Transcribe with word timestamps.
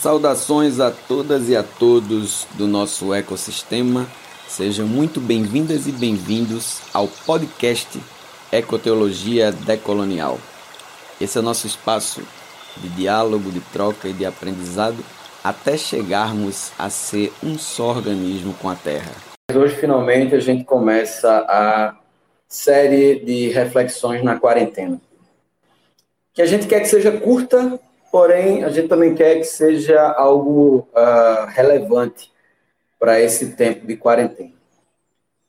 Saudações 0.00 0.80
a 0.80 0.90
todas 0.90 1.50
e 1.50 1.54
a 1.54 1.62
todos 1.62 2.46
do 2.54 2.66
nosso 2.66 3.12
ecossistema. 3.12 4.08
Sejam 4.48 4.86
muito 4.86 5.20
bem-vindas 5.20 5.86
e 5.86 5.92
bem-vindos 5.92 6.80
ao 6.94 7.06
podcast 7.06 8.00
Ecoteologia 8.50 9.52
Decolonial. 9.52 10.38
Esse 11.20 11.36
é 11.36 11.42
o 11.42 11.44
nosso 11.44 11.66
espaço 11.66 12.22
de 12.78 12.88
diálogo, 12.88 13.50
de 13.50 13.60
troca 13.60 14.08
e 14.08 14.14
de 14.14 14.24
aprendizado 14.24 15.04
até 15.44 15.76
chegarmos 15.76 16.72
a 16.78 16.88
ser 16.88 17.30
um 17.42 17.58
só 17.58 17.90
organismo 17.90 18.54
com 18.54 18.70
a 18.70 18.74
Terra. 18.74 19.12
Hoje, 19.54 19.76
finalmente, 19.76 20.34
a 20.34 20.40
gente 20.40 20.64
começa 20.64 21.44
a 21.46 21.94
série 22.48 23.20
de 23.20 23.50
reflexões 23.50 24.24
na 24.24 24.40
quarentena. 24.40 24.98
Que 26.32 26.40
a 26.40 26.46
gente 26.46 26.66
quer 26.66 26.80
que 26.80 26.88
seja 26.88 27.12
curta, 27.12 27.78
porém, 28.10 28.64
a 28.64 28.68
gente 28.68 28.88
também 28.88 29.14
quer 29.14 29.36
que 29.36 29.44
seja 29.44 30.00
algo 30.12 30.88
uh, 30.92 31.46
relevante 31.48 32.32
para 32.98 33.20
esse 33.20 33.52
tempo 33.52 33.86
de 33.86 33.96
quarentena. 33.96 34.52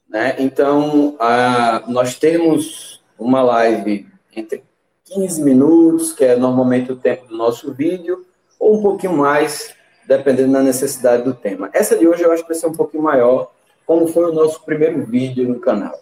Né? 0.09 0.35
Então, 0.39 1.15
uh, 1.15 1.91
nós 1.91 2.15
temos 2.15 3.03
uma 3.17 3.41
live 3.41 4.07
entre 4.35 4.63
15 5.05 5.43
minutos, 5.43 6.13
que 6.13 6.23
é 6.23 6.35
normalmente 6.35 6.91
o 6.91 6.95
tempo 6.95 7.27
do 7.27 7.37
nosso 7.37 7.73
vídeo, 7.73 8.25
ou 8.59 8.77
um 8.77 8.81
pouquinho 8.81 9.13
mais, 9.13 9.73
dependendo 10.07 10.53
da 10.53 10.61
necessidade 10.61 11.23
do 11.23 11.33
tema. 11.33 11.69
Essa 11.73 11.97
de 11.97 12.07
hoje 12.07 12.23
eu 12.23 12.31
acho 12.31 12.43
que 12.43 12.49
vai 12.49 12.57
ser 12.57 12.67
um 12.67 12.75
pouquinho 12.75 13.03
maior, 13.03 13.51
como 13.85 14.07
foi 14.07 14.29
o 14.29 14.33
nosso 14.33 14.63
primeiro 14.63 15.03
vídeo 15.05 15.47
no 15.47 15.59
canal, 15.59 15.99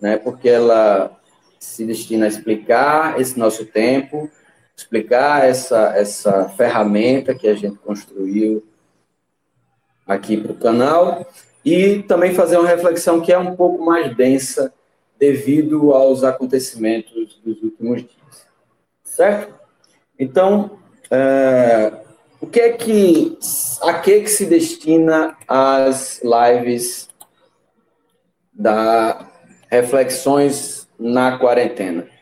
né? 0.00 0.16
Porque 0.16 0.48
ela 0.48 1.10
se 1.58 1.84
destina 1.84 2.26
a 2.26 2.28
explicar 2.28 3.20
esse 3.20 3.38
nosso 3.38 3.66
tempo, 3.66 4.30
explicar 4.76 5.48
essa, 5.48 5.94
essa 5.96 6.48
ferramenta 6.50 7.34
que 7.34 7.48
a 7.48 7.54
gente 7.54 7.78
construiu 7.78 8.62
aqui 10.06 10.36
para 10.36 10.52
o 10.52 10.56
canal 10.56 11.26
e 11.64 12.02
também 12.02 12.34
fazer 12.34 12.58
uma 12.58 12.68
reflexão 12.68 13.20
que 13.20 13.32
é 13.32 13.38
um 13.38 13.56
pouco 13.56 13.84
mais 13.84 14.14
densa 14.14 14.72
devido 15.18 15.92
aos 15.92 16.22
acontecimentos 16.22 17.40
dos 17.44 17.62
últimos 17.62 18.02
dias. 18.02 18.46
Certo? 19.02 19.54
Então, 20.18 20.78
é, 21.10 21.92
o 22.40 22.46
que 22.46 22.60
é 22.60 22.72
que 22.72 23.38
a 23.82 23.94
que, 23.94 24.20
que 24.20 24.28
se 24.28 24.46
destina 24.46 25.36
as 25.48 26.20
lives 26.22 27.08
da 28.52 29.26
reflexões 29.70 30.88
na 30.98 31.38
quarentena? 31.38 32.15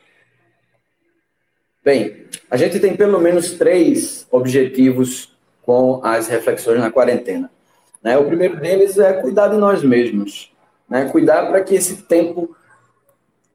Bem, 1.84 2.24
a 2.50 2.56
gente 2.56 2.80
tem 2.80 2.96
pelo 2.96 3.20
menos 3.20 3.52
três 3.52 4.26
objetivos 4.30 5.36
com 5.60 6.00
as 6.02 6.28
reflexões 6.28 6.80
na 6.80 6.90
quarentena. 6.90 7.50
Né? 8.02 8.16
O 8.16 8.24
primeiro 8.24 8.56
deles 8.56 8.98
é 8.98 9.12
cuidar 9.12 9.48
de 9.48 9.58
nós 9.58 9.84
mesmos, 9.84 10.50
né? 10.88 11.06
cuidar 11.10 11.46
para 11.46 11.62
que 11.62 11.74
esse 11.74 12.04
tempo 12.04 12.56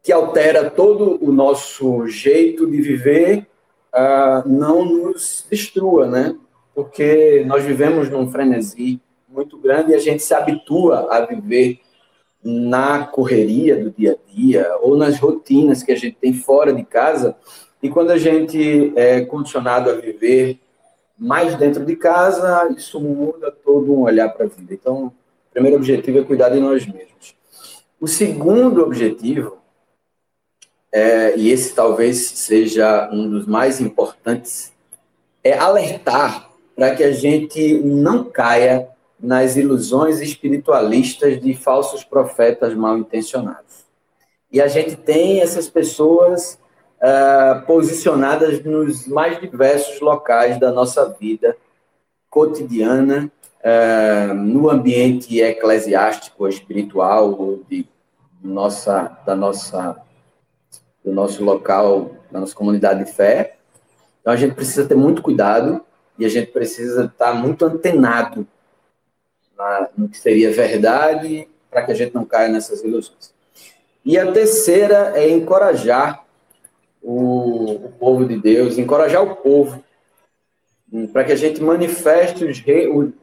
que 0.03 0.11
altera 0.11 0.69
todo 0.69 1.17
o 1.19 1.31
nosso 1.31 2.05
jeito 2.05 2.69
de 2.69 2.79
viver 2.79 3.47
uh, 3.95 4.47
não 4.47 4.85
nos 4.85 5.43
destrua, 5.49 6.07
né? 6.07 6.35
Porque 6.73 7.43
nós 7.47 7.63
vivemos 7.63 8.09
num 8.09 8.29
frenesi 8.31 9.01
muito 9.27 9.57
grande 9.57 9.91
e 9.91 9.95
a 9.95 9.99
gente 9.99 10.23
se 10.23 10.33
habitua 10.33 11.07
a 11.11 11.25
viver 11.25 11.79
na 12.43 13.05
correria 13.07 13.75
do 13.75 13.89
dia 13.91 14.13
a 14.13 14.31
dia 14.31 14.77
ou 14.81 14.95
nas 14.95 15.19
rotinas 15.19 15.83
que 15.83 15.91
a 15.91 15.95
gente 15.95 16.15
tem 16.21 16.33
fora 16.33 16.71
de 16.71 16.83
casa 16.85 17.35
e 17.81 17.89
quando 17.89 18.11
a 18.11 18.17
gente 18.17 18.93
é 18.95 19.21
condicionado 19.21 19.89
a 19.89 19.93
viver 19.93 20.59
mais 21.17 21.55
dentro 21.55 21.85
de 21.85 21.95
casa, 21.95 22.69
isso 22.75 22.99
muda 22.99 23.51
todo 23.51 23.93
um 23.93 24.01
olhar 24.01 24.29
para 24.29 24.45
a 24.45 24.49
vida. 24.49 24.73
Então, 24.73 25.07
o 25.07 25.13
primeiro 25.51 25.77
objetivo 25.77 26.19
é 26.19 26.23
cuidar 26.23 26.49
de 26.49 26.59
nós 26.59 26.85
mesmos. 26.85 27.35
O 27.99 28.07
segundo 28.07 28.81
objetivo, 28.81 29.57
é, 30.91 31.37
e 31.37 31.51
esse 31.51 31.73
talvez 31.73 32.29
seja 32.31 33.09
um 33.11 33.29
dos 33.29 33.45
mais 33.45 33.79
importantes, 33.79 34.73
é 35.43 35.57
alertar 35.57 36.49
para 36.75 36.95
que 36.95 37.03
a 37.03 37.11
gente 37.11 37.79
não 37.79 38.23
caia 38.23 38.87
nas 39.19 39.57
ilusões 39.57 40.21
espiritualistas 40.21 41.41
de 41.41 41.53
falsos 41.53 42.03
profetas 42.03 42.73
mal 42.73 42.97
intencionados. 42.97 43.85
E 44.51 44.61
a 44.61 44.67
gente 44.67 44.95
tem 44.95 45.41
essas 45.41 45.69
pessoas 45.69 46.57
uh, 46.99 47.65
posicionadas 47.65 48.63
nos 48.63 49.07
mais 49.07 49.39
diversos 49.39 49.99
locais 49.99 50.59
da 50.59 50.71
nossa 50.71 51.05
vida 51.19 51.55
cotidiana, 52.29 53.31
uh, 53.59 54.33
no 54.33 54.69
ambiente 54.69 55.39
eclesiástico, 55.39 56.47
espiritual, 56.47 57.59
de 57.69 57.85
nossa, 58.41 59.17
da 59.25 59.35
nossa, 59.35 60.01
do 61.03 61.11
nosso 61.11 61.43
local, 61.43 62.11
da 62.31 62.39
nossa 62.39 62.55
comunidade 62.55 63.03
de 63.05 63.11
fé. 63.11 63.57
Então 64.21 64.33
a 64.33 64.37
gente 64.37 64.55
precisa 64.55 64.87
ter 64.87 64.95
muito 64.95 65.21
cuidado 65.21 65.81
e 66.17 66.25
a 66.25 66.29
gente 66.29 66.51
precisa 66.51 67.05
estar 67.05 67.33
muito 67.33 67.65
antenado 67.65 68.45
na, 69.57 69.89
no 69.97 70.09
que 70.09 70.17
seria 70.17 70.51
verdade 70.51 71.47
para 71.69 71.83
que 71.83 71.91
a 71.91 71.95
gente 71.95 72.13
não 72.13 72.25
caia 72.25 72.49
nessas 72.49 72.83
ilusões. 72.83 73.33
E 74.03 74.17
a 74.17 74.31
terceira 74.31 75.13
é 75.15 75.29
encorajar 75.29 76.25
o, 77.01 77.85
o 77.85 77.91
povo 77.99 78.25
de 78.25 78.37
Deus, 78.37 78.77
encorajar 78.77 79.23
o 79.23 79.35
povo 79.37 79.83
hum, 80.91 81.07
para 81.07 81.23
que 81.23 81.31
a 81.31 81.35
gente 81.35 81.61
manifeste 81.61 82.45
os, 82.45 82.63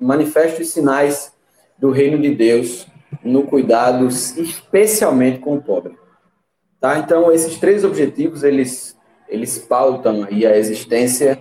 manifeste 0.00 0.62
os 0.62 0.70
sinais 0.70 1.32
do 1.78 1.90
reino 1.90 2.18
de 2.18 2.34
Deus 2.34 2.86
no 3.22 3.44
cuidado, 3.44 4.06
especialmente 4.06 5.38
com 5.38 5.56
o 5.56 5.62
pobre. 5.62 5.96
Tá? 6.80 6.98
Então, 6.98 7.32
esses 7.32 7.58
três 7.58 7.84
objetivos, 7.84 8.42
eles, 8.42 8.96
eles 9.28 9.58
pautam 9.58 10.24
aí 10.24 10.46
a 10.46 10.56
existência 10.56 11.38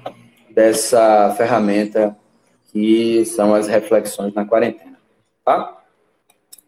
dessa 0.50 1.34
ferramenta 1.38 2.18
que 2.72 3.24
são 3.26 3.54
as 3.54 3.68
reflexões 3.68 4.34
na 4.34 4.46
quarentena. 4.46 4.98
Tá? 5.44 5.82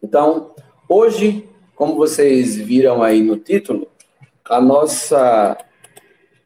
Então, 0.02 0.54
hoje, 0.88 1.48
como 1.74 1.96
vocês 1.96 2.56
viram 2.56 3.02
aí 3.02 3.22
no 3.22 3.36
título, 3.36 3.87
a 4.48 4.60
nossa 4.60 5.56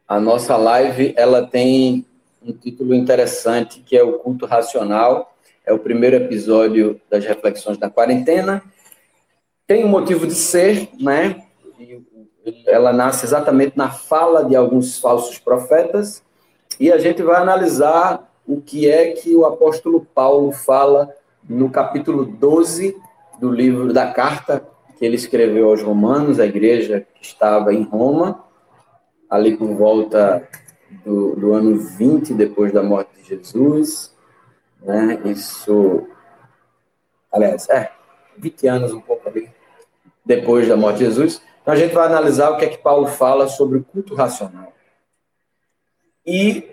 a 0.07 0.19
nossa 0.19 0.57
live 0.57 1.13
ela 1.17 1.47
tem 1.47 2.05
um 2.41 2.51
título 2.51 2.93
interessante 2.93 3.79
que 3.79 3.97
é 3.97 4.03
o 4.03 4.19
culto 4.19 4.45
racional. 4.45 5.33
É 5.65 5.71
o 5.71 5.79
primeiro 5.79 6.17
episódio 6.17 6.99
das 7.09 7.23
reflexões 7.23 7.77
da 7.77 7.89
quarentena. 7.89 8.61
Tem 9.65 9.85
um 9.85 9.87
motivo 9.87 10.27
de 10.27 10.35
ser, 10.35 10.89
né? 10.99 11.41
Ela 12.67 12.91
nasce 12.91 13.25
exatamente 13.25 13.77
na 13.77 13.89
fala 13.89 14.43
de 14.43 14.57
alguns 14.57 14.99
falsos 14.99 15.39
profetas 15.39 16.21
e 16.77 16.91
a 16.91 16.97
gente 16.97 17.23
vai 17.23 17.41
analisar 17.41 18.29
o 18.45 18.59
que 18.59 18.89
é 18.89 19.13
que 19.13 19.33
o 19.33 19.45
apóstolo 19.45 20.05
Paulo 20.13 20.51
fala 20.51 21.09
no 21.47 21.69
capítulo 21.69 22.25
12 22.25 22.97
do 23.39 23.49
livro 23.49 23.93
da 23.93 24.11
carta 24.11 24.67
que 24.97 25.05
ele 25.05 25.15
escreveu 25.15 25.69
aos 25.69 25.81
Romanos, 25.81 26.39
a 26.39 26.45
igreja 26.45 27.05
que 27.15 27.25
estava 27.25 27.73
em 27.73 27.83
Roma, 27.83 28.43
ali 29.29 29.57
por 29.57 29.73
volta 29.73 30.47
do, 31.03 31.35
do 31.35 31.53
ano 31.53 31.77
20 31.77 32.33
depois 32.33 32.71
da 32.71 32.83
morte 32.83 33.09
de 33.21 33.29
Jesus. 33.29 34.15
Né? 34.81 35.19
Isso, 35.25 36.07
aliás, 37.31 37.67
é, 37.69 37.91
20 38.37 38.67
anos 38.67 38.93
um 38.93 39.01
pouco 39.01 39.27
ali 39.27 39.49
depois 40.25 40.67
da 40.67 40.77
morte 40.77 40.99
de 40.99 41.05
Jesus. 41.05 41.41
Então 41.61 41.73
a 41.73 41.77
gente 41.77 41.93
vai 41.93 42.05
analisar 42.05 42.51
o 42.51 42.57
que 42.57 42.65
é 42.65 42.69
que 42.69 42.77
Paulo 42.77 43.07
fala 43.07 43.47
sobre 43.47 43.77
o 43.77 43.83
culto 43.83 44.15
racional. 44.15 44.73
E 46.25 46.69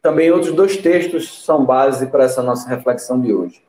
também 0.00 0.30
outros 0.30 0.52
dois 0.52 0.76
textos 0.76 1.44
são 1.44 1.64
base 1.64 2.06
para 2.06 2.24
essa 2.24 2.42
nossa 2.42 2.68
reflexão 2.68 3.20
de 3.20 3.32
hoje. 3.32 3.62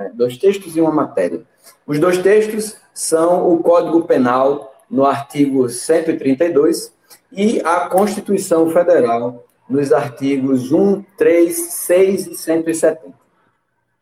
Né? 0.00 0.10
Dois 0.14 0.38
textos 0.38 0.74
e 0.74 0.80
uma 0.80 0.90
matéria. 0.90 1.42
Os 1.86 1.98
dois 1.98 2.16
textos 2.18 2.78
são 2.94 3.52
o 3.52 3.62
Código 3.62 4.02
Penal, 4.04 4.74
no 4.90 5.04
artigo 5.04 5.68
132, 5.68 6.92
e 7.30 7.60
a 7.60 7.88
Constituição 7.88 8.70
Federal, 8.70 9.44
nos 9.68 9.92
artigos 9.92 10.72
1, 10.72 11.02
3, 11.16 11.54
6 11.54 12.26
e 12.28 12.34
170. 12.34 13.12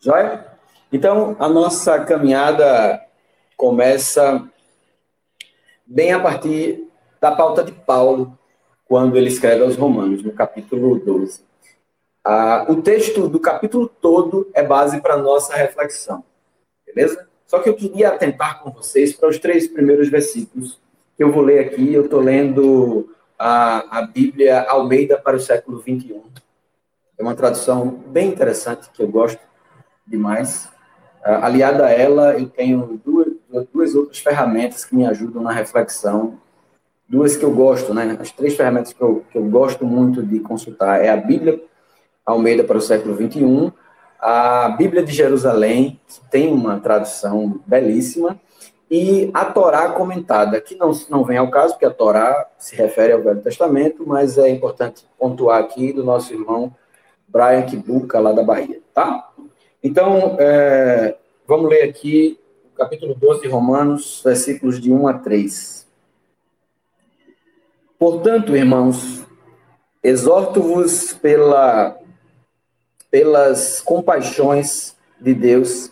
Joia? 0.00 0.46
Então, 0.90 1.36
a 1.38 1.48
nossa 1.48 1.98
caminhada 2.04 3.02
começa 3.56 4.48
bem 5.84 6.12
a 6.12 6.20
partir 6.20 6.88
da 7.20 7.32
pauta 7.32 7.62
de 7.62 7.72
Paulo, 7.72 8.38
quando 8.86 9.16
ele 9.16 9.28
escreve 9.28 9.62
aos 9.62 9.76
Romanos, 9.76 10.22
no 10.22 10.32
capítulo 10.32 10.98
12. 10.98 11.42
Ah, 12.30 12.66
o 12.68 12.82
texto 12.82 13.26
do 13.26 13.40
capítulo 13.40 13.88
todo 13.88 14.50
é 14.52 14.62
base 14.62 15.00
para 15.00 15.16
nossa 15.16 15.56
reflexão, 15.56 16.22
beleza? 16.84 17.26
Só 17.46 17.58
que 17.58 17.70
eu 17.70 17.74
queria 17.74 18.08
atentar 18.08 18.62
com 18.62 18.70
vocês 18.70 19.14
para 19.14 19.30
os 19.30 19.38
três 19.38 19.66
primeiros 19.66 20.10
versículos 20.10 20.78
que 21.16 21.24
eu 21.24 21.32
vou 21.32 21.40
ler 21.42 21.60
aqui. 21.60 21.94
Eu 21.94 22.04
estou 22.04 22.20
lendo 22.20 23.08
a, 23.38 24.00
a 24.00 24.02
Bíblia 24.02 24.60
Almeida 24.68 25.16
para 25.16 25.38
o 25.38 25.40
século 25.40 25.78
21. 25.78 26.22
É 27.16 27.22
uma 27.22 27.34
tradução 27.34 27.88
bem 27.88 28.28
interessante 28.28 28.90
que 28.92 29.02
eu 29.02 29.08
gosto 29.08 29.40
demais. 30.06 30.66
Uh, 31.24 31.44
aliada 31.44 31.86
a 31.86 31.90
ela, 31.90 32.38
eu 32.38 32.46
tenho 32.46 33.00
duas, 33.02 33.28
duas 33.72 33.94
outras 33.94 34.18
ferramentas 34.18 34.84
que 34.84 34.94
me 34.94 35.06
ajudam 35.06 35.42
na 35.42 35.52
reflexão. 35.52 36.38
Duas 37.08 37.38
que 37.38 37.44
eu 37.46 37.52
gosto, 37.52 37.94
né? 37.94 38.18
As 38.20 38.30
três 38.32 38.54
ferramentas 38.54 38.92
que 38.92 39.00
eu, 39.00 39.24
que 39.30 39.38
eu 39.38 39.44
gosto 39.44 39.86
muito 39.86 40.22
de 40.22 40.40
consultar 40.40 41.02
é 41.02 41.08
a 41.08 41.16
Bíblia 41.16 41.66
Almeida 42.28 42.62
para 42.62 42.76
o 42.76 42.80
século 42.80 43.14
21, 43.14 43.72
a 44.20 44.68
Bíblia 44.68 45.02
de 45.02 45.12
Jerusalém, 45.12 45.98
que 46.06 46.20
tem 46.30 46.52
uma 46.52 46.78
tradução 46.78 47.58
belíssima, 47.66 48.38
e 48.90 49.30
a 49.32 49.46
Torá 49.46 49.88
comentada, 49.92 50.60
que 50.60 50.74
não, 50.74 50.92
não 51.08 51.24
vem 51.24 51.38
ao 51.38 51.50
caso, 51.50 51.72
porque 51.72 51.86
a 51.86 51.90
Torá 51.90 52.46
se 52.58 52.76
refere 52.76 53.14
ao 53.14 53.22
Velho 53.22 53.40
Testamento, 53.40 54.04
mas 54.06 54.36
é 54.36 54.50
importante 54.50 55.06
pontuar 55.18 55.58
aqui 55.58 55.90
do 55.90 56.04
nosso 56.04 56.34
irmão 56.34 56.74
Brian 57.26 57.62
Kibuka, 57.62 58.20
lá 58.20 58.32
da 58.32 58.42
Bahia, 58.42 58.80
tá? 58.92 59.30
Então, 59.82 60.36
é, 60.38 61.16
vamos 61.46 61.70
ler 61.70 61.82
aqui 61.82 62.38
o 62.74 62.76
capítulo 62.76 63.14
12 63.14 63.40
de 63.40 63.48
Romanos, 63.48 64.20
versículos 64.22 64.78
de 64.78 64.92
1 64.92 65.08
a 65.08 65.14
3. 65.14 65.86
Portanto, 67.98 68.54
irmãos, 68.54 69.26
exorto-vos 70.02 71.14
pela, 71.14 71.98
pelas 73.10 73.80
compaixões 73.80 74.96
de 75.20 75.34
Deus, 75.34 75.90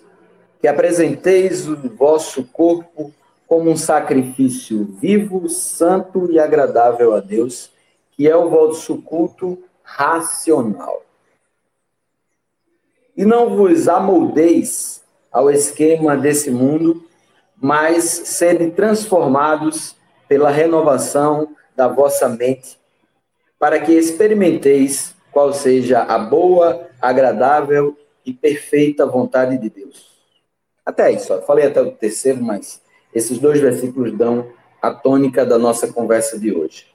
que 0.60 0.68
apresenteis 0.68 1.68
o 1.68 1.76
vosso 1.90 2.44
corpo 2.44 3.12
como 3.46 3.70
um 3.70 3.76
sacrifício 3.76 4.84
vivo, 5.00 5.48
santo 5.48 6.30
e 6.30 6.38
agradável 6.38 7.14
a 7.14 7.20
Deus, 7.20 7.70
que 8.12 8.28
é 8.28 8.36
o 8.36 8.50
vosso 8.50 9.00
culto 9.02 9.62
racional. 9.82 11.02
E 13.16 13.24
não 13.24 13.56
vos 13.56 13.88
amoldeis 13.88 15.02
ao 15.30 15.50
esquema 15.50 16.16
desse 16.16 16.50
mundo, 16.50 17.04
mas 17.56 18.04
sede 18.04 18.70
transformados 18.70 19.96
pela 20.28 20.50
renovação 20.50 21.54
da 21.74 21.88
vossa 21.88 22.28
mente, 22.28 22.78
para 23.58 23.80
que 23.80 23.92
experimenteis 23.92 25.14
qual 25.30 25.52
seja 25.52 26.02
a 26.02 26.18
boa, 26.18 26.85
agradável 27.00 27.96
e 28.24 28.32
perfeita 28.32 29.06
vontade 29.06 29.58
de 29.58 29.70
Deus. 29.70 30.16
Até 30.84 31.10
isso, 31.12 31.32
eu 31.32 31.42
falei 31.42 31.66
até 31.66 31.80
o 31.80 31.92
terceiro, 31.92 32.42
mas 32.42 32.80
esses 33.14 33.38
dois 33.38 33.60
versículos 33.60 34.12
dão 34.12 34.48
a 34.80 34.90
tônica 34.90 35.44
da 35.44 35.58
nossa 35.58 35.92
conversa 35.92 36.38
de 36.38 36.54
hoje. 36.54 36.86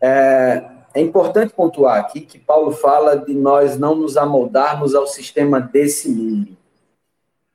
É, 0.00 0.64
é 0.94 1.00
importante 1.00 1.52
pontuar 1.52 2.00
aqui 2.00 2.22
que 2.22 2.38
Paulo 2.38 2.72
fala 2.72 3.16
de 3.16 3.34
nós 3.34 3.78
não 3.78 3.94
nos 3.94 4.16
amoldarmos 4.16 4.94
ao 4.94 5.06
sistema 5.06 5.60
desse 5.60 6.08
mundo. 6.08 6.56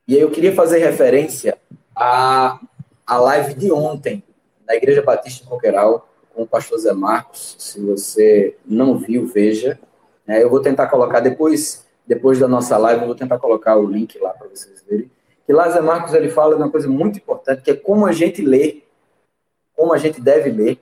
E 0.08 0.16
aí 0.16 0.22
eu 0.22 0.30
queria 0.30 0.54
fazer 0.54 0.78
referência 0.78 1.58
à, 1.96 2.60
à 3.06 3.18
live 3.18 3.56
de 3.56 3.72
ontem, 3.72 4.24
na 4.68 4.76
Igreja 4.76 5.02
Batista 5.02 5.44
em 5.44 5.48
Coqueiral, 5.48 6.08
com 6.34 6.44
o 6.44 6.48
pastor 6.48 6.78
Zé 6.78 6.94
Marcos. 6.94 7.56
Se 7.58 7.80
você 7.82 8.56
não 8.66 8.98
viu, 8.98 9.26
veja. 9.26 9.80
É, 10.28 10.44
eu 10.44 10.50
vou 10.50 10.60
tentar 10.60 10.88
colocar 10.88 11.20
depois, 11.20 11.86
depois 12.06 12.40
da 12.40 12.48
nossa 12.48 12.78
live, 12.78 13.02
eu 13.02 13.08
vou 13.08 13.16
tentar 13.16 13.38
colocar 13.38 13.78
o 13.78 13.86
link 13.86 14.18
lá 14.20 14.32
para 14.32 14.48
vocês 14.48 14.84
verem 14.88 15.10
que 15.46 15.54
Lázaro 15.54 15.86
Marcos 15.86 16.14
ele 16.14 16.30
fala 16.30 16.56
de 16.56 16.62
uma 16.62 16.72
coisa 16.72 16.88
muito 16.88 17.18
importante, 17.18 17.62
que 17.62 17.72
é 17.72 17.76
como 17.76 18.06
a 18.06 18.12
gente 18.12 18.42
lê, 18.42 18.82
como 19.76 19.94
a 19.94 19.98
gente 19.98 20.20
deve 20.20 20.50
ler 20.50 20.80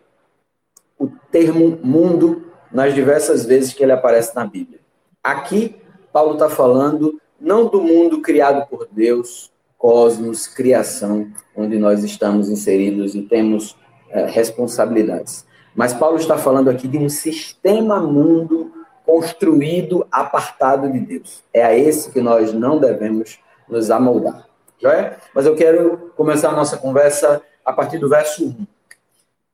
o 0.97 1.09
termo 1.31 1.77
mundo 1.83 2.45
nas 2.71 2.93
diversas 2.93 3.45
vezes 3.45 3.73
que 3.73 3.83
ele 3.83 3.91
aparece 3.91 4.33
na 4.35 4.45
Bíblia. 4.45 4.79
Aqui, 5.21 5.75
Paulo 6.13 6.33
está 6.33 6.49
falando 6.49 7.19
não 7.39 7.67
do 7.67 7.81
mundo 7.81 8.21
criado 8.21 8.65
por 8.69 8.87
Deus, 8.89 9.51
cosmos, 9.77 10.47
criação, 10.47 11.27
onde 11.55 11.77
nós 11.77 12.03
estamos 12.03 12.49
inseridos 12.49 13.15
e 13.15 13.23
temos 13.23 13.75
é, 14.09 14.25
responsabilidades. 14.27 15.45
Mas 15.75 15.93
Paulo 15.93 16.17
está 16.17 16.37
falando 16.37 16.69
aqui 16.69 16.87
de 16.87 16.97
um 16.97 17.09
sistema 17.09 17.99
mundo 17.99 18.71
construído 19.05 20.07
apartado 20.11 20.91
de 20.91 20.99
Deus. 20.99 21.43
É 21.53 21.63
a 21.63 21.77
esse 21.77 22.11
que 22.11 22.21
nós 22.21 22.53
não 22.53 22.79
devemos 22.79 23.39
nos 23.67 23.91
amoldar. 23.91 24.47
É? 24.85 25.17
Mas 25.33 25.45
eu 25.45 25.55
quero 25.55 26.11
começar 26.17 26.49
a 26.49 26.55
nossa 26.55 26.75
conversa 26.75 27.41
a 27.63 27.71
partir 27.71 27.99
do 27.99 28.09
verso 28.09 28.45
1. 28.45 28.67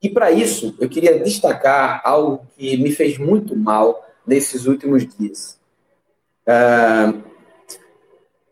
E 0.01 0.10
para 0.10 0.31
isso, 0.31 0.75
eu 0.80 0.90
queria 0.90 1.19
destacar 1.19 2.01
algo 2.04 2.48
que 2.57 2.78
me 2.78 2.92
fez 2.92 3.18
muito 3.18 3.56
mal 3.56 4.07
nesses 4.25 4.66
últimos 4.66 5.06
dias. 5.06 5.60
Uh, 6.48 7.22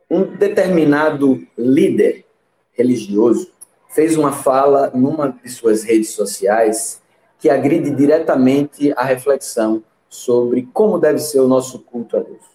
um 0.10 0.24
determinado 0.24 1.46
líder 1.58 2.26
religioso 2.74 3.52
fez 3.90 4.16
uma 4.16 4.32
fala 4.32 4.92
numa 4.94 5.32
de 5.32 5.50
suas 5.50 5.84
redes 5.84 6.12
sociais 6.12 7.02
que 7.40 7.50
agride 7.50 7.90
diretamente 7.92 8.94
a 8.96 9.04
reflexão 9.04 9.84
sobre 10.10 10.68
como 10.74 11.00
deve 11.00 11.20
ser 11.20 11.40
o 11.40 11.48
nosso 11.48 11.80
culto 11.80 12.18
a 12.18 12.22
Deus. 12.22 12.46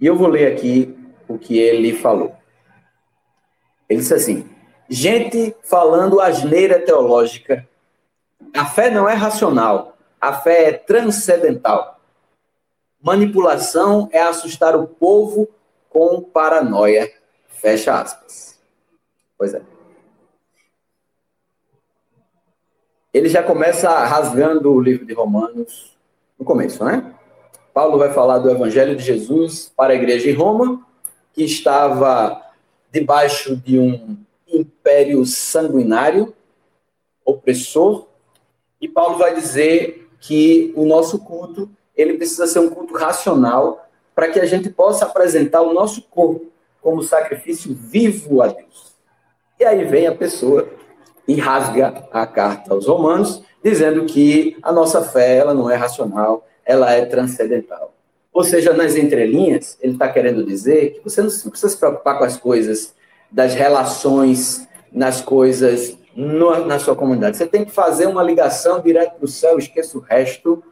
E 0.00 0.06
eu 0.06 0.16
vou 0.16 0.28
ler 0.28 0.52
aqui 0.52 0.96
o 1.28 1.38
que 1.38 1.58
ele 1.58 1.94
falou. 1.94 2.34
Ele 3.88 4.00
disse 4.00 4.14
assim: 4.14 4.48
gente 4.88 5.54
falando 5.62 6.20
asneira 6.20 6.80
teológica. 6.80 7.68
A 8.54 8.64
fé 8.64 8.90
não 8.90 9.08
é 9.08 9.14
racional, 9.14 9.96
a 10.20 10.32
fé 10.32 10.68
é 10.68 10.72
transcendental. 10.72 12.00
Manipulação 13.00 14.08
é 14.12 14.20
assustar 14.20 14.74
o 14.74 14.86
povo 14.86 15.48
com 15.88 16.20
paranoia. 16.22 17.10
Fecha 17.48 18.00
aspas. 18.00 18.60
Pois 19.36 19.54
é. 19.54 19.62
Ele 23.12 23.28
já 23.28 23.42
começa 23.42 23.90
rasgando 24.04 24.72
o 24.72 24.80
livro 24.80 25.06
de 25.06 25.14
Romanos 25.14 25.95
no 26.38 26.44
começo, 26.44 26.84
né? 26.84 27.14
Paulo 27.72 27.98
vai 27.98 28.12
falar 28.12 28.38
do 28.38 28.50
Evangelho 28.50 28.96
de 28.96 29.02
Jesus 29.02 29.72
para 29.76 29.92
a 29.92 29.96
igreja 29.96 30.30
em 30.30 30.34
Roma, 30.34 30.86
que 31.32 31.44
estava 31.44 32.42
debaixo 32.90 33.56
de 33.56 33.78
um 33.78 34.16
império 34.48 35.24
sanguinário, 35.26 36.34
opressor, 37.24 38.06
e 38.80 38.88
Paulo 38.88 39.18
vai 39.18 39.34
dizer 39.34 40.08
que 40.20 40.72
o 40.76 40.86
nosso 40.86 41.18
culto 41.18 41.68
ele 41.94 42.14
precisa 42.14 42.46
ser 42.46 42.58
um 42.60 42.70
culto 42.70 42.94
racional 42.94 43.86
para 44.14 44.28
que 44.28 44.40
a 44.40 44.46
gente 44.46 44.70
possa 44.70 45.04
apresentar 45.04 45.62
o 45.62 45.72
nosso 45.72 46.02
corpo 46.02 46.46
como 46.80 47.02
sacrifício 47.02 47.74
vivo 47.74 48.42
a 48.42 48.48
Deus. 48.48 48.94
E 49.58 49.64
aí 49.64 49.84
vem 49.84 50.06
a 50.06 50.14
pessoa 50.14 50.68
e 51.26 51.34
rasga 51.34 52.04
a 52.12 52.26
carta 52.26 52.72
aos 52.72 52.86
Romanos, 52.86 53.42
dizendo 53.62 54.04
que 54.04 54.56
a 54.62 54.72
nossa 54.72 55.02
fé 55.02 55.36
ela 55.36 55.52
não 55.52 55.70
é 55.70 55.74
racional, 55.74 56.46
ela 56.64 56.92
é 56.92 57.04
transcendental. 57.04 57.92
Ou 58.32 58.44
seja, 58.44 58.72
nas 58.72 58.96
entrelinhas, 58.96 59.78
ele 59.80 59.94
está 59.94 60.08
querendo 60.08 60.44
dizer 60.44 60.94
que 60.94 61.00
você 61.00 61.22
não 61.22 61.30
precisa 61.30 61.68
se 61.68 61.78
preocupar 61.78 62.18
com 62.18 62.24
as 62.24 62.36
coisas 62.36 62.94
das 63.30 63.54
relações, 63.54 64.68
nas 64.92 65.20
coisas 65.20 65.96
no, 66.14 66.64
na 66.64 66.78
sua 66.78 66.94
comunidade. 66.94 67.36
Você 67.36 67.46
tem 67.46 67.64
que 67.64 67.70
fazer 67.70 68.06
uma 68.06 68.22
ligação 68.22 68.80
direto 68.80 69.16
para 69.16 69.24
o 69.24 69.28
céu, 69.28 69.58
esqueça 69.58 69.98
o 69.98 70.00
resto. 70.00 70.62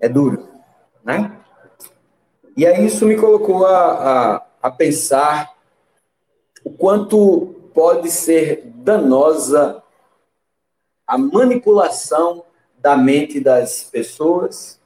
É 0.00 0.08
duro, 0.08 0.48
né? 1.04 1.32
E 2.56 2.66
aí 2.66 2.86
isso 2.86 3.06
me 3.06 3.16
colocou 3.16 3.66
a, 3.66 3.92
a, 4.32 4.46
a 4.62 4.70
pensar 4.70 5.54
o 6.64 6.70
quanto 6.70 7.57
pode 7.78 8.10
ser 8.10 8.64
danosa 8.74 9.80
a 11.06 11.16
manipulação 11.16 12.44
da 12.76 12.96
mente 12.96 13.38
das 13.38 13.84
pessoas 13.84 14.80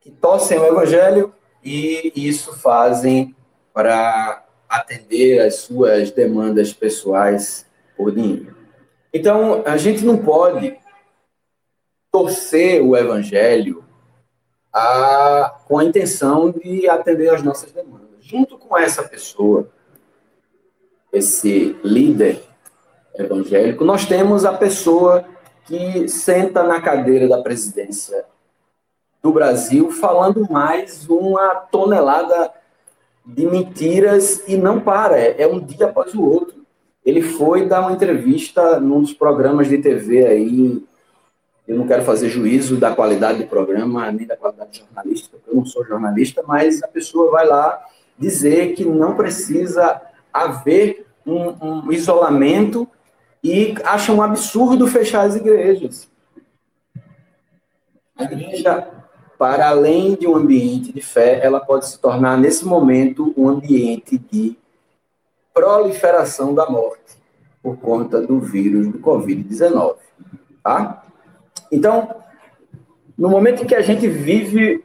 que 0.00 0.10
torcem 0.10 0.58
o 0.58 0.66
evangelho 0.66 1.32
e 1.62 2.12
isso 2.16 2.52
fazem 2.58 3.36
para 3.72 4.44
atender 4.68 5.38
às 5.38 5.58
suas 5.58 6.10
demandas 6.10 6.72
pessoais 6.72 7.64
por 7.96 8.10
dinheiro. 8.10 8.56
Então, 9.14 9.62
a 9.64 9.76
gente 9.76 10.04
não 10.04 10.18
pode 10.18 10.76
torcer 12.10 12.82
o 12.82 12.96
evangelho 12.96 13.84
a, 14.72 15.60
com 15.68 15.78
a 15.78 15.84
intenção 15.84 16.50
de 16.50 16.88
atender 16.88 17.32
às 17.32 17.40
nossas 17.40 17.70
demandas. 17.70 18.16
Junto 18.18 18.58
com 18.58 18.76
essa 18.76 19.04
pessoa, 19.04 19.70
esse 21.16 21.76
líder 21.82 22.42
evangélico, 23.14 23.84
nós 23.84 24.04
temos 24.04 24.44
a 24.44 24.52
pessoa 24.52 25.24
que 25.64 26.06
senta 26.08 26.62
na 26.62 26.80
cadeira 26.80 27.26
da 27.26 27.42
presidência 27.42 28.24
do 29.22 29.32
Brasil 29.32 29.90
falando 29.90 30.46
mais 30.50 31.08
uma 31.08 31.54
tonelada 31.54 32.52
de 33.24 33.46
mentiras 33.46 34.46
e 34.46 34.56
não 34.56 34.78
para, 34.78 35.18
é, 35.18 35.42
é 35.42 35.48
um 35.48 35.58
dia 35.58 35.86
após 35.86 36.14
o 36.14 36.22
outro. 36.22 36.64
Ele 37.04 37.22
foi 37.22 37.66
dar 37.66 37.80
uma 37.80 37.92
entrevista 37.92 38.78
num 38.78 39.00
dos 39.00 39.12
programas 39.12 39.68
de 39.68 39.78
TV 39.78 40.26
aí 40.26 40.84
Eu 41.66 41.76
não 41.76 41.86
quero 41.86 42.04
fazer 42.04 42.28
juízo 42.28 42.76
da 42.76 42.94
qualidade 42.94 43.38
do 43.42 43.48
programa, 43.48 44.12
nem 44.12 44.26
da 44.26 44.36
qualidade 44.36 44.78
jornalística, 44.80 45.36
porque 45.36 45.50
eu 45.50 45.56
não 45.56 45.64
sou 45.64 45.84
jornalista, 45.84 46.44
mas 46.46 46.82
a 46.82 46.88
pessoa 46.88 47.30
vai 47.30 47.46
lá 47.46 47.82
dizer 48.18 48.74
que 48.74 48.84
não 48.84 49.16
precisa 49.16 50.00
haver 50.32 51.05
um, 51.26 51.86
um 51.86 51.92
isolamento 51.92 52.88
e 53.42 53.74
acha 53.84 54.12
um 54.12 54.22
absurdo 54.22 54.86
fechar 54.86 55.26
as 55.26 55.34
igrejas. 55.34 56.08
A 58.16 58.24
igreja, 58.24 58.88
para 59.38 59.68
além 59.68 60.14
de 60.14 60.26
um 60.26 60.36
ambiente 60.36 60.92
de 60.92 61.00
fé, 61.00 61.40
ela 61.44 61.60
pode 61.60 61.86
se 61.86 61.98
tornar, 61.98 62.38
nesse 62.38 62.64
momento, 62.64 63.34
um 63.36 63.48
ambiente 63.48 64.16
de 64.16 64.56
proliferação 65.52 66.54
da 66.54 66.68
morte 66.68 67.16
por 67.62 67.76
conta 67.78 68.20
do 68.20 68.38
vírus 68.38 68.88
do 68.88 68.98
Covid-19. 68.98 69.96
Tá? 70.62 71.02
Então, 71.70 72.14
no 73.18 73.28
momento 73.28 73.62
em 73.62 73.66
que 73.66 73.74
a 73.74 73.82
gente 73.82 74.06
vive 74.08 74.84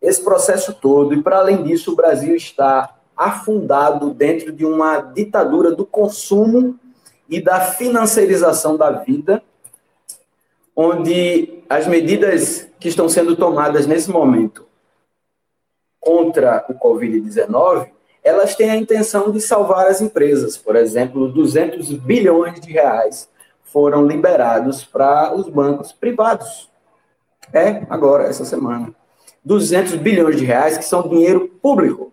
esse 0.00 0.22
processo 0.22 0.74
todo, 0.74 1.14
e 1.14 1.22
para 1.22 1.38
além 1.38 1.62
disso, 1.62 1.92
o 1.92 1.96
Brasil 1.96 2.34
está 2.34 2.96
afundado 3.16 4.12
dentro 4.12 4.52
de 4.52 4.64
uma 4.64 5.00
ditadura 5.00 5.74
do 5.74 5.84
consumo 5.84 6.78
e 7.28 7.40
da 7.40 7.60
financiarização 7.60 8.76
da 8.76 8.90
vida, 8.90 9.42
onde 10.74 11.62
as 11.68 11.86
medidas 11.86 12.68
que 12.78 12.88
estão 12.88 13.08
sendo 13.08 13.36
tomadas 13.36 13.86
nesse 13.86 14.10
momento 14.10 14.66
contra 16.00 16.64
o 16.68 16.74
Covid-19, 16.74 17.88
elas 18.22 18.54
têm 18.54 18.70
a 18.70 18.76
intenção 18.76 19.30
de 19.30 19.40
salvar 19.40 19.86
as 19.86 20.00
empresas. 20.00 20.56
Por 20.56 20.76
exemplo, 20.76 21.28
200 21.28 21.92
bilhões 21.92 22.60
de 22.60 22.72
reais 22.72 23.28
foram 23.64 24.06
liberados 24.06 24.84
para 24.84 25.34
os 25.34 25.48
bancos 25.48 25.92
privados. 25.92 26.70
É, 27.52 27.84
agora, 27.88 28.24
essa 28.24 28.44
semana. 28.44 28.94
200 29.44 29.94
bilhões 29.96 30.36
de 30.36 30.44
reais, 30.44 30.78
que 30.78 30.84
são 30.84 31.08
dinheiro 31.08 31.48
público. 31.60 32.11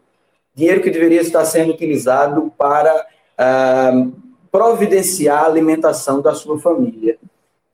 Dinheiro 0.53 0.81
que 0.81 0.89
deveria 0.89 1.21
estar 1.21 1.45
sendo 1.45 1.71
utilizado 1.71 2.51
para 2.57 2.93
uh, 2.95 4.11
providenciar 4.51 5.43
a 5.43 5.47
alimentação 5.47 6.21
da 6.21 6.33
sua 6.33 6.59
família, 6.59 7.17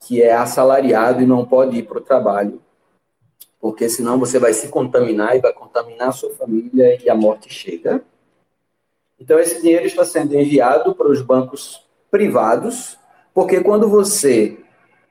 que 0.00 0.22
é 0.22 0.32
assalariado 0.32 1.22
e 1.22 1.26
não 1.26 1.44
pode 1.44 1.78
ir 1.78 1.82
para 1.82 1.98
o 1.98 2.02
trabalho. 2.02 2.60
Porque 3.60 3.88
senão 3.88 4.18
você 4.18 4.38
vai 4.38 4.52
se 4.52 4.68
contaminar 4.68 5.36
e 5.36 5.40
vai 5.40 5.52
contaminar 5.52 6.08
a 6.08 6.12
sua 6.12 6.30
família 6.30 7.02
e 7.02 7.10
a 7.10 7.14
morte 7.14 7.52
chega. 7.52 8.04
Então, 9.18 9.38
esse 9.38 9.60
dinheiro 9.62 9.86
está 9.86 10.04
sendo 10.04 10.34
enviado 10.34 10.94
para 10.94 11.08
os 11.08 11.22
bancos 11.22 11.84
privados, 12.10 12.98
porque 13.34 13.60
quando 13.60 13.88
você 13.88 14.58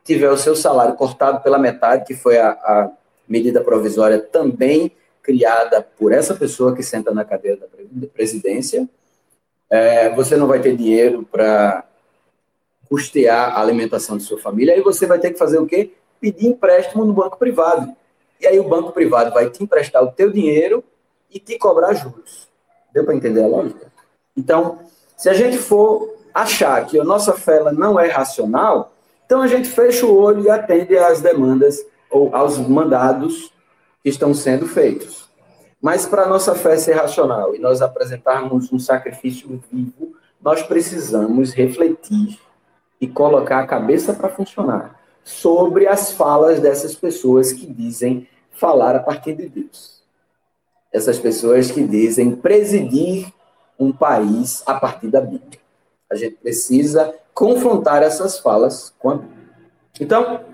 tiver 0.03 0.29
o 0.29 0.38
seu 0.38 0.55
salário 0.55 0.95
cortado 0.95 1.41
pela 1.41 1.57
metade, 1.57 2.05
que 2.05 2.13
foi 2.13 2.38
a, 2.38 2.51
a 2.51 2.91
medida 3.27 3.62
provisória 3.62 4.19
também 4.19 4.91
criada 5.25 5.82
por 5.82 6.13
essa 6.13 6.36
pessoa 6.36 6.75
que 6.75 6.84
senta 6.84 7.12
na 7.12 7.25
cadeira 7.25 7.58
da 7.58 8.08
presidência, 8.08 8.88
é, 9.67 10.13
você 10.13 10.38
não 10.38 10.46
vai 10.46 10.62
ter 10.62 10.77
dinheiro 10.77 11.27
para 11.32 11.84
custear 12.88 13.58
a 13.58 13.60
alimentação 13.60 14.17
de 14.17 14.24
sua 14.24 14.38
família, 14.38 14.75
aí 14.75 14.82
você 14.82 15.08
vai 15.08 15.17
ter 15.17 15.32
que 15.32 15.39
fazer 15.39 15.58
o 15.58 15.65
quê? 15.65 15.91
Pedir 16.22 16.46
empréstimo 16.46 17.03
no 17.03 17.12
banco 17.12 17.39
privado. 17.39 17.91
E 18.39 18.46
aí 18.46 18.60
o 18.60 18.70
banco 18.70 18.91
privado 18.91 19.34
vai 19.34 19.50
te 19.50 19.63
emprestar 19.63 20.03
o 20.03 20.12
teu 20.12 20.32
dinheiro 20.32 20.84
e 21.32 21.39
te 21.39 21.58
cobrar 21.58 21.96
juros. 21.96 22.48
Deu 22.94 23.03
para 23.03 23.15
entender 23.15 23.44
a 23.44 23.48
lógica? 23.48 23.91
Então, 24.38 24.79
se 25.17 25.27
a 25.27 25.34
gente 25.34 25.58
for 25.58 26.15
achar 26.32 26.86
que 26.86 27.00
a 27.00 27.03
nossa 27.03 27.34
fé 27.34 27.63
não 27.72 28.00
é 28.00 28.08
racional, 28.08 28.94
então 29.25 29.41
a 29.41 29.48
gente 29.48 29.67
fecha 29.67 30.05
o 30.05 30.15
olho 30.15 30.44
e 30.44 30.50
atende 30.51 30.96
às 30.96 31.20
demandas 31.20 31.84
ou 32.12 32.34
aos 32.36 32.60
mandados 32.60 33.51
que 34.06 34.10
estão 34.10 34.36
sendo 34.36 34.68
feitos. 34.68 35.28
Mas 35.82 36.06
para 36.06 36.26
a 36.26 36.28
nossa 36.28 36.54
fé 36.54 36.78
ser 36.78 36.94
racional 36.94 37.56
e 37.56 37.60
nós 37.60 37.82
apresentarmos 37.82 38.72
um 38.72 38.78
sacrifício 38.78 39.60
vivo, 39.72 40.14
nós 40.40 40.62
precisamos 40.62 41.52
refletir 41.54 42.40
e 43.02 43.08
colocar 43.08 43.62
a 43.62 43.66
cabeça 43.66 44.14
para 44.14 44.30
funcionar 44.30 45.02
sobre 45.24 45.88
as 45.88 46.12
falas 46.12 46.60
dessas 46.60 46.94
pessoas 46.94 47.52
que 47.52 47.66
dizem 47.66 48.30
falar 48.52 48.96
a 48.96 49.00
partir 49.00 49.34
de 49.34 49.50
Deus. 49.50 50.04
Essas 50.94 51.18
pessoas 51.18 51.72
que 51.72 51.84
dizem 51.84 52.36
presidir 52.36 53.34
um 53.80 53.92
país 53.92 54.62
a 54.68 54.76
partir 54.76 55.08
da 55.08 55.20
Bíblia. 55.20 55.60
A 56.12 56.16
gente 56.16 56.36
precisa 56.36 57.12
confrontar 57.34 58.04
essas 58.04 58.38
falas 58.38 58.94
com 59.00 59.10
a 59.10 59.16
Bíblia. 59.16 59.56
Então, 60.00 60.46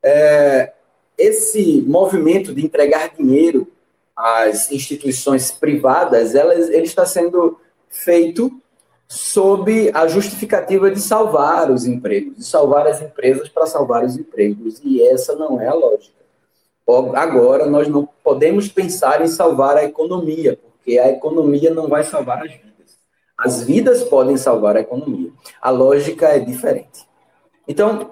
é, 0.00 0.74
esse 1.20 1.84
movimento 1.86 2.54
de 2.54 2.64
entregar 2.64 3.14
dinheiro 3.14 3.68
às 4.16 4.72
instituições 4.72 5.50
privadas, 5.50 6.34
ele 6.34 6.84
está 6.84 7.04
sendo 7.04 7.58
feito 7.88 8.50
sob 9.06 9.90
a 9.92 10.06
justificativa 10.06 10.90
de 10.90 11.00
salvar 11.00 11.70
os 11.70 11.84
empregos, 11.84 12.36
de 12.36 12.44
salvar 12.44 12.86
as 12.86 13.02
empresas 13.02 13.48
para 13.48 13.66
salvar 13.66 14.04
os 14.04 14.16
empregos. 14.16 14.80
E 14.82 15.02
essa 15.02 15.34
não 15.34 15.60
é 15.60 15.66
a 15.66 15.74
lógica. 15.74 16.20
Agora, 17.14 17.66
nós 17.66 17.86
não 17.86 18.08
podemos 18.24 18.68
pensar 18.68 19.22
em 19.22 19.28
salvar 19.28 19.76
a 19.76 19.84
economia, 19.84 20.58
porque 20.62 20.98
a 20.98 21.08
economia 21.08 21.72
não 21.72 21.88
vai 21.88 22.02
salvar 22.02 22.42
as 22.42 22.52
vidas. 22.52 22.98
As 23.38 23.62
vidas 23.62 24.02
podem 24.04 24.36
salvar 24.36 24.76
a 24.76 24.80
economia. 24.80 25.30
A 25.60 25.70
lógica 25.70 26.28
é 26.28 26.38
diferente. 26.38 27.06
Então, 27.68 28.10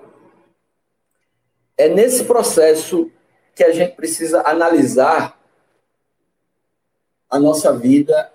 é 1.78 1.88
nesse 1.88 2.24
processo 2.24 3.10
que 3.54 3.62
a 3.62 3.72
gente 3.72 3.94
precisa 3.94 4.42
analisar 4.44 5.38
a 7.30 7.38
nossa 7.38 7.72
vida 7.72 8.32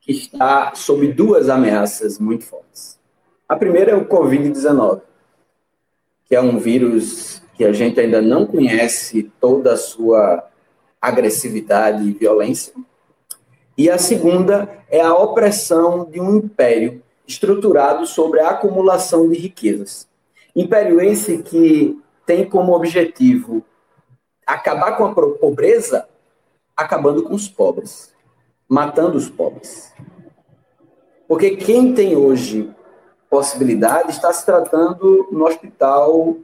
que 0.00 0.10
está 0.12 0.74
sob 0.74 1.12
duas 1.12 1.48
ameaças 1.48 2.18
muito 2.18 2.44
fortes. 2.44 2.98
A 3.48 3.54
primeira 3.54 3.92
é 3.92 3.94
o 3.94 4.06
Covid-19, 4.06 5.02
que 6.24 6.34
é 6.34 6.40
um 6.40 6.58
vírus 6.58 7.40
que 7.54 7.64
a 7.64 7.72
gente 7.72 8.00
ainda 8.00 8.20
não 8.20 8.46
conhece 8.46 9.30
toda 9.40 9.74
a 9.74 9.76
sua 9.76 10.44
agressividade 11.00 12.04
e 12.04 12.12
violência. 12.12 12.72
E 13.76 13.88
a 13.88 13.98
segunda 13.98 14.68
é 14.90 15.00
a 15.00 15.14
opressão 15.14 16.04
de 16.04 16.20
um 16.20 16.36
império 16.36 17.02
estruturado 17.26 18.06
sobre 18.06 18.40
a 18.40 18.50
acumulação 18.50 19.28
de 19.28 19.38
riquezas. 19.38 20.08
Império 20.56 21.00
esse 21.00 21.42
que 21.42 21.96
tem 22.28 22.46
como 22.46 22.74
objetivo 22.74 23.64
acabar 24.46 24.98
com 24.98 25.06
a 25.06 25.14
pobreza, 25.14 26.06
acabando 26.76 27.22
com 27.22 27.34
os 27.34 27.48
pobres, 27.48 28.14
matando 28.68 29.16
os 29.16 29.30
pobres. 29.30 29.94
Porque 31.26 31.56
quem 31.56 31.94
tem 31.94 32.18
hoje 32.18 32.70
possibilidade 33.30 34.10
está 34.10 34.30
se 34.30 34.44
tratando 34.44 35.26
no 35.32 35.46
hospital, 35.46 36.36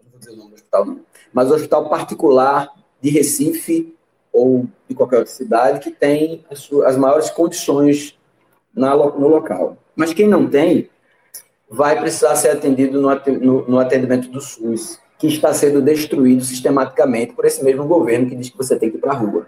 não 0.00 0.10
vou 0.12 0.20
dizer 0.20 0.30
o 0.30 0.36
nome 0.36 0.50
do 0.50 0.54
hospital, 0.54 0.96
mas 1.32 1.50
hospital 1.50 1.88
particular 1.88 2.72
de 3.00 3.10
Recife, 3.10 3.96
ou 4.32 4.68
de 4.88 4.94
qualquer 4.94 5.18
outra 5.18 5.32
cidade 5.32 5.80
que 5.80 5.90
tem 5.90 6.44
as, 6.48 6.72
as 6.84 6.96
maiores 6.96 7.30
condições 7.30 8.16
na, 8.72 8.94
no 8.94 9.26
local. 9.26 9.76
Mas 9.96 10.14
quem 10.14 10.28
não 10.28 10.48
tem, 10.48 10.88
vai 11.74 11.98
precisar 11.98 12.36
ser 12.36 12.50
atendido 12.50 13.00
no, 13.00 13.78
atendimento 13.80 14.28
do 14.28 14.40
SUS, 14.40 15.00
que 15.18 15.26
está 15.26 15.52
sendo 15.52 15.82
destruído 15.82 16.44
sistematicamente 16.44 17.32
por 17.34 17.44
esse 17.44 17.64
mesmo 17.64 17.84
governo 17.86 18.28
que 18.28 18.36
diz 18.36 18.48
que 18.48 18.56
você 18.56 18.78
tem 18.78 18.90
que 18.90 18.96
ir 18.96 19.00
para 19.00 19.12
a 19.12 19.16
rua 19.16 19.46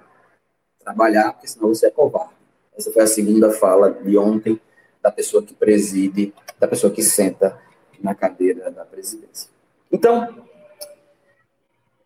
trabalhar, 0.81 1.33
porque 1.33 1.47
senão 1.47 1.69
você 1.69 1.87
é 1.87 1.91
covarde. 1.91 2.35
Essa 2.77 2.93
foi 2.93 3.03
a 3.03 3.07
segunda 3.07 3.53
fala 3.53 3.93
de 3.93 4.19
ontem 4.19 4.61
da 5.01 5.11
pessoa 5.11 5.43
que 5.43 5.55
preside, 5.55 6.35
da 6.59 6.67
pessoa 6.67 6.93
que 6.93 7.03
senta 7.03 7.57
na 8.03 8.15
cadeira 8.15 8.71
da 8.71 8.85
presidência. 8.85 9.49
Então, 9.91 10.45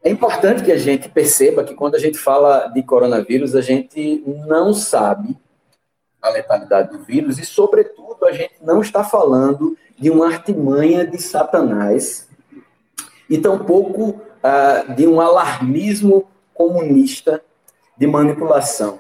é 0.03 0.11
importante 0.11 0.63
que 0.63 0.73
a 0.73 0.79
gente 0.79 1.09
perceba 1.09 1.65
que 1.65 1.75
quando 1.75 1.95
a 1.95 1.99
gente 1.99 2.19
fala 2.19 2.69
de 2.69 2.83
coronavírus, 2.83 3.55
a 3.55 3.61
gente 3.63 4.23
não 4.47 4.73
sabe 4.75 5.37
a 6.21 6.31
letalidade 6.31 6.97
do 6.97 7.03
vírus 7.03 7.39
e, 7.39 7.45
sobretudo, 7.45 8.25
a 8.27 8.33
gente 8.33 8.55
não 8.63 8.81
está 8.81 9.03
falando 9.03 9.77
de 9.99 10.11
uma 10.11 10.27
artimanha 10.27 11.07
de 11.07 11.21
Satanás 11.21 12.29
e 13.29 13.39
tampouco 13.39 14.11
uh, 14.11 14.95
de 14.95 15.07
um 15.07 15.21
alarmismo 15.21 16.29
comunista 16.53 17.43
de 17.97 18.07
manipulação. 18.07 18.99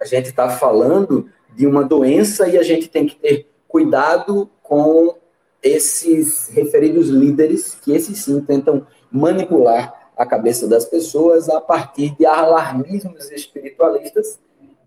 A 0.00 0.04
gente 0.04 0.26
está 0.26 0.50
falando 0.50 1.30
de 1.54 1.66
uma 1.66 1.84
doença 1.84 2.48
e 2.48 2.58
a 2.58 2.62
gente 2.62 2.88
tem 2.88 3.06
que 3.06 3.16
ter 3.16 3.48
cuidado 3.68 4.50
com 4.62 5.16
esses 5.62 6.48
referidos 6.50 7.08
líderes 7.08 7.74
que 7.74 7.92
esses 7.92 8.18
sim 8.18 8.40
tentam 8.40 8.86
manipular 9.10 10.10
a 10.16 10.26
cabeça 10.26 10.68
das 10.68 10.84
pessoas 10.84 11.48
a 11.48 11.60
partir 11.60 12.14
de 12.16 12.26
alarmismos 12.26 13.30
espiritualistas 13.30 14.38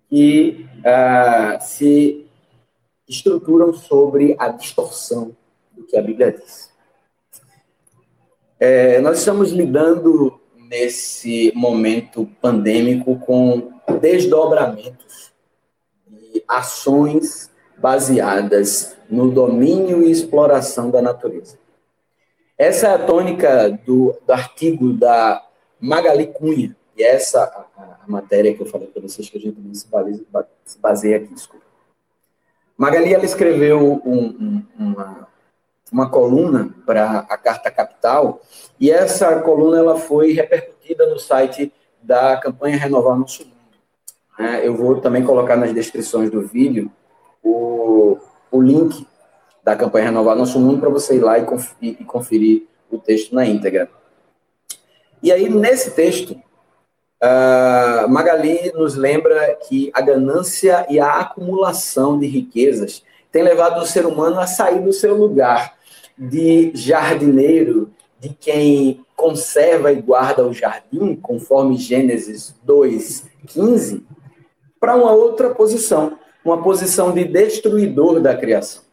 que 0.09 0.65
uh, 0.79 1.61
se 1.61 2.25
estruturam 3.07 3.73
sobre 3.73 4.35
a 4.37 4.49
distorção 4.49 5.35
do 5.71 5.83
que 5.83 5.97
a 5.97 6.01
Bíblia 6.01 6.31
diz. 6.31 6.71
É, 8.59 8.99
nós 9.01 9.19
estamos 9.19 9.51
lidando 9.51 10.39
nesse 10.69 11.51
momento 11.55 12.27
pandêmico 12.41 13.17
com 13.19 13.71
desdobramentos 14.01 15.31
de 16.07 16.43
ações 16.47 17.51
baseadas 17.77 18.97
no 19.09 19.31
domínio 19.31 20.03
e 20.03 20.11
exploração 20.11 20.89
da 20.89 21.01
natureza. 21.01 21.57
Essa 22.57 22.87
é 22.87 22.93
a 22.95 23.05
tônica 23.05 23.69
do, 23.85 24.15
do 24.25 24.33
artigo 24.33 24.91
da 24.91 25.45
Magali 25.79 26.27
Cunha, 26.27 26.75
e 26.97 27.03
essa 27.03 27.43
a, 27.77 27.81
a 28.03 28.07
matéria 28.07 28.53
que 28.53 28.61
eu 28.61 28.65
falei 28.65 28.87
para 28.87 29.01
vocês 29.01 29.29
que 29.29 29.37
a 29.37 29.41
gente 29.41 29.57
se 29.77 29.87
baseia, 29.87 30.25
se 30.65 30.79
baseia 30.79 31.17
aqui, 31.17 31.33
desculpa. 31.33 31.65
Magali 32.77 33.13
ela 33.13 33.25
escreveu 33.25 34.01
um, 34.05 34.25
um, 34.25 34.65
uma, 34.77 35.27
uma 35.91 36.09
coluna 36.09 36.73
para 36.85 37.19
a 37.19 37.37
Carta 37.37 37.71
Capital, 37.71 38.41
e 38.79 38.91
essa 38.91 39.39
coluna 39.41 39.77
ela 39.77 39.97
foi 39.97 40.31
repercutida 40.31 41.07
no 41.07 41.19
site 41.19 41.73
da 42.01 42.37
campanha 42.37 42.77
Renovar 42.77 43.17
Nosso 43.17 43.43
Mundo. 43.43 43.57
É, 44.39 44.67
eu 44.67 44.75
vou 44.75 45.01
também 45.01 45.23
colocar 45.23 45.55
nas 45.55 45.73
descrições 45.73 46.29
do 46.29 46.41
vídeo 46.41 46.91
o, 47.43 48.17
o 48.51 48.61
link 48.61 49.07
da 49.63 49.75
campanha 49.75 50.05
Renovar 50.05 50.35
Nosso 50.35 50.59
Mundo 50.59 50.79
para 50.79 50.89
você 50.89 51.15
ir 51.15 51.21
lá 51.21 51.39
e 51.39 51.45
conferir, 51.45 51.97
e 51.99 52.05
conferir 52.05 52.67
o 52.89 52.97
texto 52.97 53.33
na 53.33 53.45
íntegra. 53.45 53.89
E 55.21 55.31
aí, 55.31 55.49
nesse 55.49 55.91
texto, 55.91 56.39
uh, 57.23 58.09
Magali 58.09 58.71
nos 58.73 58.95
lembra 58.95 59.55
que 59.67 59.91
a 59.93 60.01
ganância 60.01 60.85
e 60.89 60.99
a 60.99 61.19
acumulação 61.19 62.19
de 62.19 62.27
riquezas 62.27 63.03
tem 63.31 63.43
levado 63.43 63.81
o 63.81 63.85
ser 63.85 64.05
humano 64.05 64.39
a 64.39 64.47
sair 64.47 64.81
do 64.81 64.93
seu 64.93 65.15
lugar 65.15 65.75
de 66.17 66.71
jardineiro, 66.73 67.91
de 68.19 68.29
quem 68.29 69.05
conserva 69.15 69.91
e 69.91 70.01
guarda 70.01 70.45
o 70.45 70.53
jardim, 70.53 71.15
conforme 71.15 71.77
Gênesis 71.77 72.55
2:15, 72.65 74.03
para 74.79 74.95
uma 74.95 75.11
outra 75.11 75.53
posição, 75.53 76.17
uma 76.43 76.61
posição 76.61 77.11
de 77.11 77.25
destruidor 77.25 78.19
da 78.19 78.35
criação. 78.35 78.83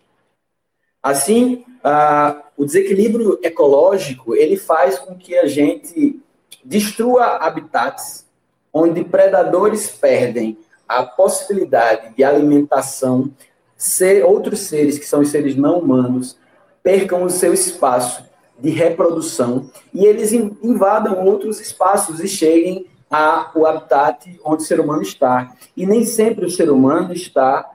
Assim, 1.02 1.64
uh, 1.85 2.43
o 2.57 2.64
desequilíbrio 2.64 3.38
ecológico 3.43 4.35
ele 4.35 4.57
faz 4.57 4.99
com 4.99 5.14
que 5.14 5.37
a 5.37 5.47
gente 5.47 6.21
destrua 6.64 7.38
habitats 7.38 8.26
onde 8.73 9.04
predadores 9.04 9.88
perdem 9.88 10.58
a 10.88 11.02
possibilidade 11.02 12.14
de 12.14 12.23
alimentação, 12.23 13.30
ser 13.76 14.25
outros 14.25 14.61
seres 14.61 14.99
que 14.99 15.06
são 15.06 15.20
os 15.20 15.30
seres 15.30 15.56
não 15.56 15.78
humanos 15.78 16.37
percam 16.82 17.25
o 17.25 17.30
seu 17.30 17.54
espaço 17.54 18.25
de 18.58 18.70
reprodução 18.70 19.70
e 19.92 20.04
eles 20.04 20.32
invadam 20.32 21.25
outros 21.25 21.61
espaços 21.61 22.20
e 22.20 22.28
cheguem 22.28 22.87
ao 23.11 23.66
habitat 23.66 24.38
onde 24.44 24.62
o 24.62 24.66
ser 24.66 24.80
humano 24.80 25.02
está. 25.02 25.54
E 25.76 25.87
nem 25.87 26.04
sempre 26.04 26.44
o 26.44 26.50
ser 26.50 26.70
humano 26.70 27.12
está 27.12 27.70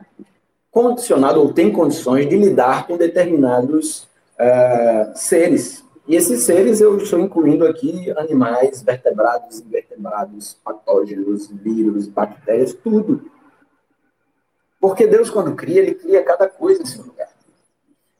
condicionado 0.71 1.41
ou 1.41 1.53
tem 1.53 1.71
condições 1.71 2.29
de 2.29 2.37
lidar 2.37 2.85
com 2.85 2.97
determinados 2.97 4.07
uh, 4.39 5.11
seres. 5.15 5.83
E 6.09 6.15
esses 6.15 6.41
seres 6.41 6.81
eu 6.81 6.97
estou 6.97 7.19
incluindo 7.19 7.67
aqui 7.67 8.11
animais, 8.17 8.81
vertebrados, 8.81 9.59
invertebrados, 9.59 10.57
patógenos, 10.63 11.47
vírus, 11.51 12.07
bactérias, 12.07 12.73
tudo. 12.73 13.29
Porque 14.81 15.05
Deus, 15.05 15.29
quando 15.29 15.55
cria, 15.55 15.83
ele 15.83 15.93
cria 15.93 16.23
cada 16.23 16.49
coisa 16.49 16.81
em 16.81 16.85
seu 16.87 17.03
lugar. 17.03 17.29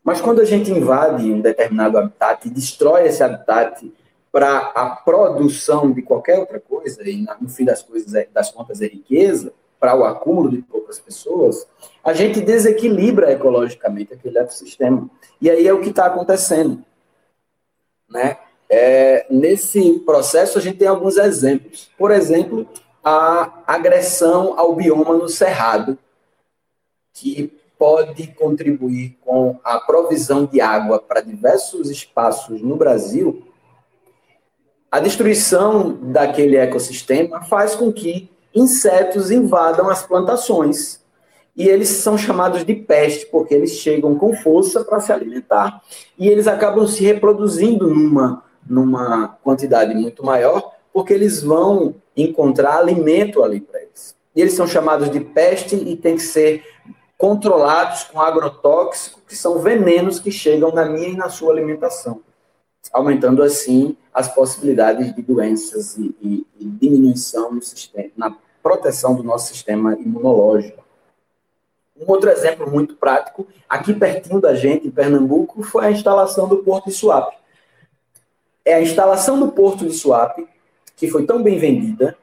Mas 0.03 0.22
quando 0.22 0.39
a 0.39 0.46
gente 0.46 0.69
invade 0.72 1.31
um 1.31 1.41
determinado 1.41 1.98
habitat 1.98 2.48
e 2.48 2.51
destrói 2.51 3.08
esse 3.08 3.24
habitat 3.24 3.91
para 4.31 4.72
a 4.75 4.91
produção 4.91 5.91
de 5.91 6.03
qualquer 6.03 6.38
outra 6.38 6.60
coisa, 6.60 7.01
e 7.10 7.25
no 7.41 7.50
fim 7.50 7.65
das 7.65 7.81
coisas, 7.81 8.13
é, 8.13 8.27
das 8.31 8.51
contas 8.51 8.81
é 8.81 8.86
riqueza, 8.86 9.51
para 9.79 9.96
o 9.96 10.03
acúmulo 10.03 10.51
de 10.51 10.62
poucas 10.62 11.00
pessoas, 11.00 11.65
a 12.03 12.13
gente 12.13 12.40
desequilibra 12.40 13.31
ecologicamente 13.31 14.13
aquele 14.13 14.37
ecossistema. 14.37 15.09
E 15.42 15.50
aí 15.50 15.66
é 15.66 15.74
o 15.74 15.81
que 15.81 15.90
está 15.90 16.05
acontecendo. 16.05 16.83
Né? 18.09 18.37
É, 18.69 19.25
nesse 19.29 20.00
processo, 20.00 20.57
a 20.57 20.61
gente 20.61 20.77
tem 20.77 20.87
alguns 20.87 21.17
exemplos. 21.17 21.89
Por 21.98 22.11
exemplo, 22.11 22.67
a 23.03 23.63
agressão 23.65 24.57
ao 24.57 24.75
bioma 24.75 25.15
no 25.15 25.29
Cerrado, 25.29 25.98
que 27.13 27.59
pode 27.77 28.27
contribuir 28.27 29.17
com 29.22 29.57
a 29.63 29.79
provisão 29.79 30.45
de 30.45 30.59
água 30.59 31.00
para 31.00 31.22
diversos 31.22 31.89
espaços 31.89 32.61
no 32.61 32.75
Brasil. 32.75 33.48
A 34.91 35.00
destruição 35.00 35.98
daquele 36.11 36.57
ecossistema 36.57 37.41
faz 37.43 37.75
com 37.75 37.91
que 37.91 38.29
insetos 38.53 39.31
invadam 39.31 39.89
as 39.89 40.03
plantações. 40.05 41.00
E 41.55 41.68
eles 41.68 41.90
são 41.90 42.18
chamados 42.18 42.64
de 42.64 42.74
peste, 42.74 43.25
porque 43.25 43.53
eles 43.53 43.72
chegam 43.72 44.16
com 44.16 44.35
força 44.35 44.83
para 44.83 45.00
se 45.00 45.12
alimentar. 45.12 45.81
E 46.18 46.27
eles 46.27 46.48
acabam 46.48 46.88
se 46.88 47.03
reproduzindo 47.03 47.88
numa, 47.88 48.44
numa 48.68 49.38
quantidade 49.44 49.94
muito 49.94 50.25
maior, 50.25 50.72
porque 50.94 51.14
eles 51.14 51.44
vão 51.44 51.96
encontrar 52.16 52.77
alimento 52.77 53.44
ali 53.44 53.59
para 53.59 53.81
eles. 53.81 54.16
E 54.35 54.42
eles 54.42 54.53
são 54.53 54.68
chamados 54.68 55.09
de 55.09 55.20
peste 55.20 55.75
e 55.75 55.98
tem 55.98 56.16
que 56.16 56.22
ser 56.22 56.64
controlados 57.18 58.05
com 58.05 58.22
agrotóxicos, 58.22 59.22
que 59.27 59.35
são 59.35 59.59
venenos 59.59 60.20
que 60.22 60.31
chegam 60.31 60.72
na 60.72 60.85
minha 60.85 61.09
e 61.09 61.18
na 61.18 61.27
sua 61.27 61.51
alimentação, 61.51 62.22
aumentando 62.94 63.44
assim 63.44 63.98
as 64.14 64.33
possibilidades 64.33 65.14
de 65.14 65.22
doenças 65.22 65.98
e, 65.98 66.16
e, 66.22 66.48
e 66.57 66.66
diminuição 66.66 67.53
no 67.53 67.62
sistema, 67.62 68.09
na 68.16 68.33
proteção 68.64 69.16
do 69.16 69.24
nosso 69.24 69.53
sistema 69.53 69.96
imunológico. 70.00 70.81
Um 72.00 72.09
outro 72.12 72.29
exemplo 72.29 72.70
muito 72.70 72.96
prático, 72.96 73.46
aqui 73.68 73.94
pertinho 73.94 74.40
da 74.40 74.55
gente, 74.55 74.88
em 74.88 74.92
Pernambuco, 74.92 75.62
foi 75.64 75.85
a 75.85 75.92
instalação 75.92 76.48
do 76.48 76.59
Porto 76.59 76.85
de 76.90 76.96
Suape. 76.96 77.35
É 78.64 78.75
a 78.75 78.81
instalação 78.81 79.38
do 79.40 79.51
Porto 79.51 79.85
de 79.85 79.94
Suape, 79.94 80.48
que 80.96 81.09
foi 81.09 81.25
tão 81.25 81.44
bem 81.44 81.59
vendida, 81.59 82.18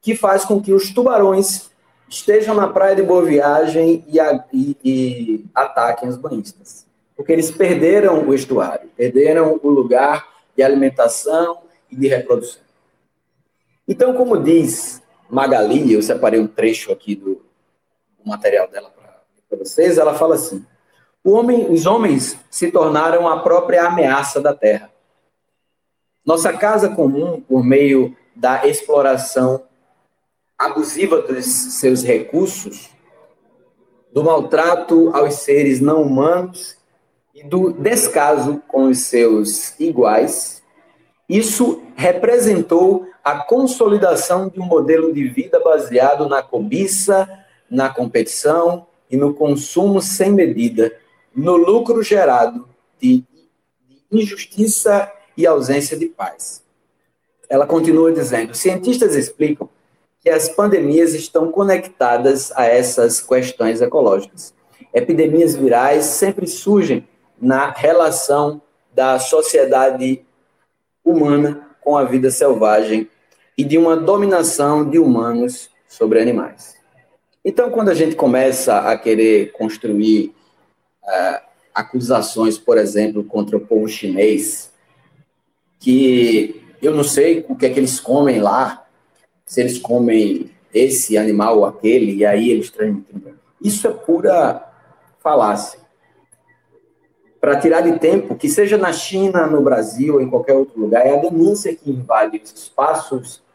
que 0.00 0.14
faz 0.14 0.44
com 0.44 0.60
que 0.60 0.72
os 0.72 0.94
tubarões 0.94 1.70
estejam 2.08 2.54
na 2.54 2.68
praia 2.68 2.94
de 2.94 3.02
Boa 3.02 3.24
Viagem 3.24 4.04
e, 4.06 4.18
e, 4.52 4.76
e 4.84 5.44
ataquem 5.52 6.08
os 6.08 6.16
banhistas. 6.16 6.86
Porque 7.16 7.32
eles 7.32 7.50
perderam 7.50 8.28
o 8.28 8.34
estuário, 8.34 8.88
perderam 8.96 9.58
o 9.60 9.68
lugar 9.68 10.28
de 10.56 10.62
alimentação 10.62 11.62
e 11.90 11.96
de 11.96 12.06
reprodução. 12.06 12.62
Então, 13.88 14.14
como 14.14 14.36
diz 14.36 15.02
Magali, 15.28 15.92
eu 15.92 16.02
separei 16.02 16.38
um 16.38 16.46
trecho 16.46 16.92
aqui 16.92 17.14
do, 17.14 17.34
do 18.18 18.28
material 18.28 18.68
dela 18.68 18.90
para 19.56 19.64
vocês, 19.64 19.98
ela 19.98 20.14
fala 20.14 20.34
assim: 20.34 20.64
homem, 21.24 21.70
os 21.70 21.86
homens 21.86 22.38
se 22.50 22.70
tornaram 22.70 23.26
a 23.26 23.40
própria 23.40 23.86
ameaça 23.86 24.40
da 24.40 24.54
terra. 24.54 24.90
Nossa 26.24 26.52
casa 26.52 26.88
comum, 26.88 27.40
por 27.40 27.64
meio 27.64 28.16
da 28.34 28.66
exploração 28.66 29.62
abusiva 30.58 31.22
dos 31.22 31.46
seus 31.46 32.02
recursos, 32.02 32.90
do 34.12 34.24
maltrato 34.24 35.10
aos 35.14 35.34
seres 35.34 35.80
não 35.80 36.02
humanos 36.02 36.76
e 37.34 37.42
do 37.42 37.72
descaso 37.72 38.62
com 38.66 38.84
os 38.88 39.00
seus 39.00 39.78
iguais, 39.78 40.62
isso 41.28 41.82
representou 41.94 43.06
a 43.22 43.40
consolidação 43.40 44.48
de 44.48 44.60
um 44.60 44.64
modelo 44.64 45.12
de 45.12 45.28
vida 45.28 45.60
baseado 45.60 46.28
na 46.28 46.42
cobiça, 46.42 47.28
na 47.68 47.88
competição 47.88 48.86
e 49.10 49.16
no 49.16 49.34
consumo 49.34 50.00
sem 50.00 50.32
medida, 50.32 50.92
no 51.34 51.56
lucro 51.56 52.02
gerado 52.02 52.68
de 53.00 53.24
injustiça 54.10 55.10
e 55.36 55.46
ausência 55.46 55.96
de 55.96 56.06
paz. 56.06 56.62
Ela 57.48 57.66
continua 57.66 58.12
dizendo: 58.12 58.54
cientistas 58.54 59.14
explicam 59.14 59.68
que 60.20 60.30
as 60.30 60.48
pandemias 60.48 61.14
estão 61.14 61.52
conectadas 61.52 62.50
a 62.52 62.64
essas 62.64 63.20
questões 63.20 63.80
ecológicas. 63.80 64.54
Epidemias 64.92 65.54
virais 65.54 66.04
sempre 66.04 66.46
surgem 66.46 67.06
na 67.40 67.70
relação 67.70 68.60
da 68.92 69.18
sociedade 69.18 70.24
humana 71.04 71.68
com 71.80 71.96
a 71.96 72.04
vida 72.04 72.30
selvagem 72.30 73.08
e 73.56 73.62
de 73.62 73.78
uma 73.78 73.96
dominação 73.96 74.88
de 74.88 74.98
humanos 74.98 75.70
sobre 75.86 76.20
animais. 76.20 76.75
Então, 77.48 77.70
quando 77.70 77.90
a 77.90 77.94
gente 77.94 78.16
começa 78.16 78.76
a 78.76 78.98
querer 78.98 79.52
construir 79.52 80.34
uh, 81.04 81.40
acusações, 81.72 82.58
por 82.58 82.76
exemplo, 82.76 83.22
contra 83.22 83.56
o 83.56 83.60
povo 83.60 83.86
chinês, 83.86 84.72
que 85.78 86.60
eu 86.82 86.92
não 86.92 87.04
sei 87.04 87.46
o 87.48 87.54
que 87.54 87.66
é 87.66 87.70
que 87.70 87.78
eles 87.78 88.00
comem 88.00 88.40
lá, 88.40 88.84
se 89.44 89.60
eles 89.60 89.78
comem 89.78 90.50
esse 90.74 91.16
animal 91.16 91.58
ou 91.58 91.64
aquele, 91.66 92.16
e 92.16 92.26
aí 92.26 92.50
eles 92.50 92.68
transmitem. 92.68 93.36
Isso 93.62 93.86
é 93.86 93.92
pura 93.92 94.68
falácia. 95.20 95.78
para 97.40 97.60
tirar 97.60 97.82
de 97.82 97.96
tempo, 98.00 98.34
que 98.34 98.48
seja 98.48 98.76
na 98.76 98.92
China, 98.92 99.46
no 99.46 99.62
Brasil 99.62 100.14
ou 100.14 100.20
em 100.20 100.28
qualquer 100.28 100.54
outro 100.54 100.80
lugar, 100.80 101.06
é 101.06 101.16
a 101.16 101.22
ganância 101.22 101.72
que 101.72 101.92
invade 101.92 102.42
os 102.42 102.52
espaços 102.52 103.45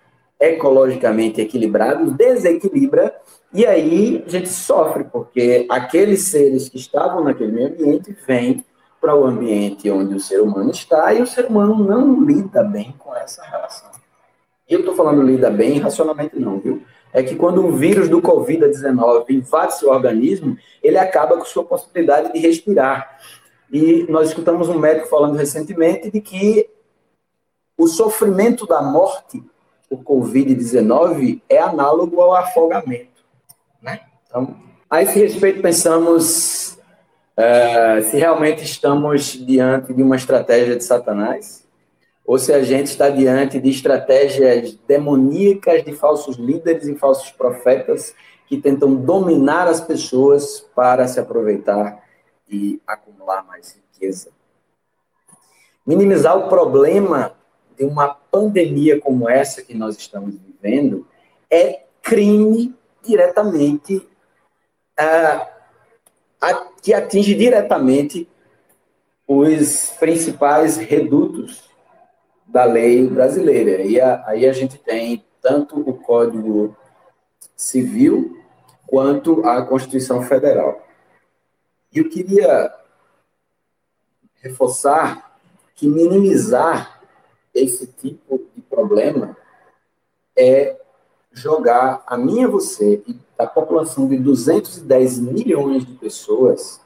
ecologicamente 0.42 1.40
equilibrados, 1.40 2.14
desequilibra, 2.14 3.16
e 3.54 3.66
aí 3.66 4.24
a 4.26 4.30
gente 4.30 4.50
sofre, 4.50 5.04
porque 5.04 5.68
aqueles 5.70 6.24
seres 6.24 6.68
que 6.68 6.78
estavam 6.78 7.24
naquele 7.24 7.52
meio 7.52 7.68
ambiente 7.68 8.18
vêm 8.26 8.66
para 9.00 9.16
o 9.16 9.26
ambiente 9.26 9.90
onde 9.90 10.16
o 10.16 10.20
ser 10.20 10.42
humano 10.42 10.72
está 10.72 11.14
e 11.14 11.22
o 11.22 11.28
ser 11.28 11.46
humano 11.46 11.84
não 11.84 12.24
lida 12.24 12.64
bem 12.64 12.96
com 12.98 13.16
essa 13.16 13.44
relação. 13.44 13.92
E 14.68 14.74
eu 14.74 14.80
estou 14.80 14.96
falando 14.96 15.22
lida 15.22 15.50
bem 15.50 15.80
racionalmente 15.80 16.40
não, 16.40 16.60
viu? 16.60 16.82
É 17.14 17.22
que 17.22 17.36
quando 17.36 17.66
o 17.66 17.74
vírus 17.74 18.08
do 18.08 18.22
Covid-19 18.22 19.30
invade 19.32 19.78
seu 19.78 19.90
organismo, 19.90 20.58
ele 20.82 20.98
acaba 20.98 21.38
com 21.38 21.44
sua 21.44 21.64
possibilidade 21.64 22.32
de 22.32 22.40
respirar. 22.40 23.20
E 23.72 24.06
nós 24.10 24.30
escutamos 24.30 24.70
um 24.70 24.80
médico 24.80 25.10
falando 25.10 25.36
recentemente 25.36 26.10
de 26.10 26.22
que 26.22 26.70
o 27.78 27.88
sofrimento 27.88 28.66
da 28.66 28.82
morte 28.82 29.44
por 29.92 30.04
Covid-19 30.04 31.42
é 31.50 31.60
análogo 31.60 32.22
ao 32.22 32.34
afogamento. 32.34 33.26
Né? 33.82 34.00
Então, 34.26 34.56
a 34.90 35.02
esse 35.02 35.20
respeito, 35.20 35.62
pensamos 35.62 36.78
uh, 37.38 38.02
se 38.10 38.18
realmente 38.18 38.64
estamos 38.64 39.34
diante 39.34 39.94
de 39.94 40.02
uma 40.02 40.16
estratégia 40.16 40.78
de 40.78 40.84
Satanás 40.86 41.68
ou 42.26 42.40
se 42.40 42.54
a 42.54 42.64
gente 42.64 42.88
está 42.88 43.10
diante 43.10 43.60
de 43.60 43.70
estratégias 43.70 44.78
demoníacas 44.88 45.84
de 45.84 45.92
falsos 45.92 46.38
líderes 46.38 46.88
e 46.88 46.96
falsos 46.96 47.30
profetas 47.32 48.16
que 48.48 48.58
tentam 48.58 48.96
dominar 48.96 49.68
as 49.68 49.82
pessoas 49.82 50.62
para 50.74 51.06
se 51.08 51.20
aproveitar 51.20 52.02
e 52.50 52.82
acumular 52.88 53.44
mais 53.46 53.78
riqueza. 53.94 54.30
Minimizar 55.86 56.38
o 56.38 56.48
problema 56.48 57.34
de 57.78 57.84
uma 57.86 58.10
pandemia 58.10 59.00
como 59.00 59.30
essa 59.30 59.62
que 59.62 59.74
nós 59.74 59.98
estamos 59.98 60.36
vivendo 60.36 61.08
é 61.50 61.84
crime 62.02 62.76
diretamente 63.04 63.98
uh, 63.98 65.48
a, 66.40 66.54
que 66.82 66.94
atinge 66.94 67.36
diretamente 67.36 68.28
os 69.28 69.92
principais 70.00 70.78
redutos 70.78 71.70
da 72.46 72.66
lei 72.66 73.08
brasileira. 73.08 73.82
E 73.82 74.00
a, 74.00 74.24
aí 74.28 74.46
a 74.46 74.54
gente 74.54 74.78
tem 74.78 75.24
tanto 75.42 75.80
o 75.80 75.94
Código 75.94 76.76
Civil 77.56 78.38
quanto 78.86 79.46
a 79.46 79.66
Constituição 79.66 80.22
Federal. 80.24 80.86
E 81.94 82.00
eu 82.00 82.10
queria 82.10 82.74
reforçar 84.42 85.40
que 85.76 85.88
minimizar 85.88 87.01
esse 87.54 87.88
tipo 87.88 88.42
de 88.56 88.62
problema 88.62 89.36
é 90.38 90.80
jogar 91.32 92.04
a 92.06 92.18
minha 92.18 92.48
você 92.48 93.02
e 93.08 93.20
a 93.38 93.48
população 93.48 94.08
de 94.08 94.18
210 94.18 95.20
milhões 95.20 95.86
de 95.86 95.94
pessoas 95.94 96.82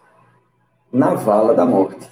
na 0.91 1.13
vala 1.13 1.53
da 1.53 1.65
morte. 1.65 2.09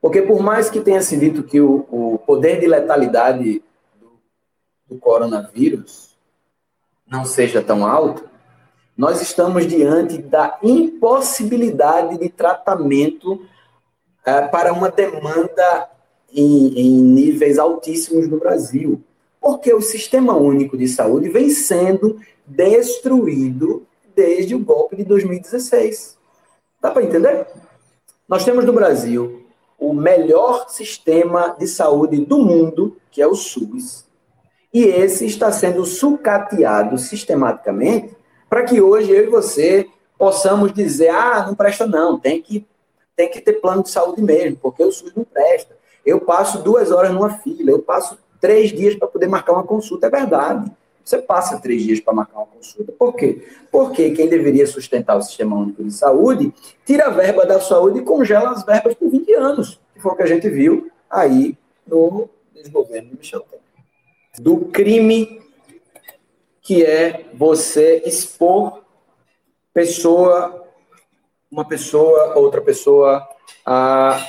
Porque 0.00 0.20
por 0.20 0.42
mais 0.42 0.68
que 0.68 0.80
tenha 0.80 1.00
se 1.00 1.16
dito 1.16 1.44
que 1.44 1.60
o, 1.60 1.86
o 1.90 2.18
poder 2.18 2.60
de 2.60 2.66
letalidade 2.66 3.62
do, 4.00 4.20
do 4.88 4.98
coronavírus 4.98 6.16
não 7.06 7.24
seja 7.24 7.62
tão 7.62 7.86
alto, 7.86 8.28
nós 8.96 9.22
estamos 9.22 9.66
diante 9.66 10.18
da 10.18 10.58
impossibilidade 10.62 12.18
de 12.18 12.28
tratamento 12.28 13.46
é, 14.24 14.42
para 14.42 14.72
uma 14.72 14.90
demanda 14.90 15.88
em, 16.32 16.78
em 16.78 16.90
níveis 17.02 17.58
altíssimos 17.58 18.28
no 18.28 18.38
Brasil. 18.38 19.02
Porque 19.40 19.72
o 19.74 19.80
Sistema 19.80 20.36
Único 20.36 20.76
de 20.76 20.88
Saúde 20.88 21.28
vem 21.28 21.50
sendo 21.50 22.18
destruído 22.46 23.86
desde 24.14 24.54
o 24.54 24.58
golpe 24.58 24.96
de 24.96 25.04
2016. 25.04 26.16
Dá 26.80 26.90
para 26.90 27.02
entender? 27.02 27.46
Nós 28.28 28.44
temos 28.44 28.64
no 28.64 28.72
Brasil 28.72 29.42
o 29.78 29.92
melhor 29.92 30.68
sistema 30.68 31.56
de 31.58 31.66
saúde 31.66 32.24
do 32.24 32.38
mundo, 32.38 32.96
que 33.10 33.20
é 33.20 33.26
o 33.26 33.34
SUS. 33.34 34.06
E 34.72 34.84
esse 34.84 35.26
está 35.26 35.50
sendo 35.50 35.84
sucateado 35.84 36.96
sistematicamente 36.96 38.16
para 38.48 38.64
que 38.64 38.80
hoje 38.80 39.10
eu 39.10 39.24
e 39.24 39.26
você 39.26 39.88
possamos 40.16 40.72
dizer: 40.72 41.08
ah, 41.08 41.44
não 41.46 41.54
presta 41.54 41.86
não, 41.86 42.18
tem 42.18 42.40
que, 42.40 42.66
tem 43.16 43.28
que 43.28 43.40
ter 43.40 43.54
plano 43.54 43.82
de 43.82 43.90
saúde 43.90 44.22
mesmo, 44.22 44.56
porque 44.62 44.82
o 44.82 44.92
SUS 44.92 45.12
não 45.14 45.24
presta. 45.24 45.76
Eu 46.04 46.20
passo 46.20 46.62
duas 46.62 46.90
horas 46.90 47.12
numa 47.12 47.30
fila, 47.30 47.70
eu 47.70 47.80
passo 47.80 48.18
três 48.40 48.72
dias 48.72 48.94
para 48.94 49.08
poder 49.08 49.28
marcar 49.28 49.52
uma 49.52 49.64
consulta. 49.64 50.06
É 50.06 50.10
verdade. 50.10 50.70
Você 51.04 51.18
passa 51.18 51.60
três 51.60 51.82
dias 51.82 52.00
para 52.00 52.12
marcar 52.12 52.38
uma 52.38 52.46
consulta. 52.46 52.92
Por 52.92 53.14
quê? 53.14 53.46
Porque 53.70 54.10
quem 54.10 54.28
deveria 54.28 54.66
sustentar 54.66 55.16
o 55.16 55.22
Sistema 55.22 55.56
Único 55.56 55.82
de 55.82 55.92
Saúde 55.92 56.54
tira 56.84 57.06
a 57.06 57.10
verba 57.10 57.44
da 57.44 57.60
saúde 57.60 57.98
e 57.98 58.02
congela 58.02 58.50
as 58.50 58.64
verbas 58.64 58.94
por 58.94 59.10
20 59.10 59.34
anos, 59.34 59.80
que 59.94 60.00
foi 60.00 60.12
o 60.12 60.16
que 60.16 60.22
a 60.22 60.26
gente 60.26 60.48
viu 60.48 60.90
aí 61.10 61.56
no 61.86 62.28
desgoverno 62.54 63.10
de 63.10 63.18
Michel 63.18 63.40
Temer. 63.40 63.62
Do 64.38 64.66
crime 64.66 65.42
que 66.62 66.84
é 66.84 67.26
você 67.34 68.02
expor 68.06 68.82
pessoa, 69.74 70.64
uma 71.50 71.66
pessoa, 71.66 72.38
outra 72.38 72.60
pessoa, 72.60 73.28
a 73.66 74.24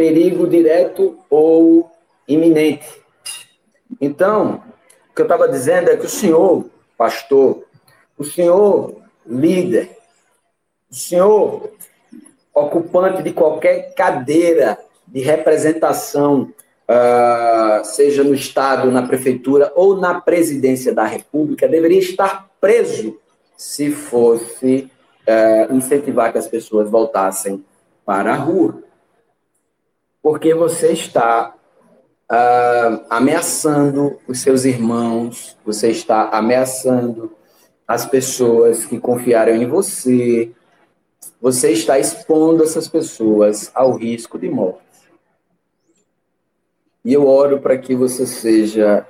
perigo 0.00 0.46
direto 0.46 1.18
ou 1.28 1.90
iminente. 2.26 2.88
Então, 4.00 4.62
o 5.10 5.14
que 5.14 5.20
eu 5.20 5.26
estava 5.26 5.46
dizendo 5.46 5.90
é 5.90 5.96
que 5.98 6.06
o 6.06 6.08
senhor, 6.08 6.64
pastor, 6.96 7.64
o 8.16 8.24
senhor, 8.24 8.94
líder, 9.26 9.90
o 10.90 10.94
senhor, 10.94 11.70
ocupante 12.54 13.22
de 13.22 13.34
qualquer 13.34 13.94
cadeira 13.94 14.78
de 15.06 15.20
representação 15.20 16.50
uh, 16.88 17.84
seja 17.84 18.24
no 18.24 18.32
Estado, 18.32 18.90
na 18.90 19.06
Prefeitura 19.06 19.70
ou 19.76 19.98
na 19.98 20.18
Presidência 20.18 20.94
da 20.94 21.04
República, 21.04 21.68
deveria 21.68 21.98
estar 21.98 22.48
preso 22.58 23.18
se 23.54 23.90
fosse 23.90 24.90
uh, 25.28 25.74
incentivar 25.74 26.32
que 26.32 26.38
as 26.38 26.48
pessoas 26.48 26.88
voltassem 26.88 27.62
para 28.06 28.32
a 28.32 28.36
rua. 28.36 28.82
Porque 30.22 30.54
você 30.54 30.92
está 30.92 31.54
uh, 32.30 33.04
ameaçando 33.08 34.18
os 34.28 34.40
seus 34.40 34.64
irmãos, 34.64 35.56
você 35.64 35.90
está 35.90 36.28
ameaçando 36.30 37.32
as 37.86 38.06
pessoas 38.06 38.86
que 38.86 39.00
confiaram 39.00 39.54
em 39.54 39.66
você, 39.66 40.52
você 41.40 41.72
está 41.72 41.98
expondo 41.98 42.62
essas 42.62 42.86
pessoas 42.86 43.70
ao 43.74 43.96
risco 43.96 44.38
de 44.38 44.48
morte. 44.48 44.80
E 47.04 47.12
eu 47.12 47.26
oro 47.26 47.60
para 47.60 47.78
que 47.78 47.94
você 47.94 48.26
seja 48.26 49.06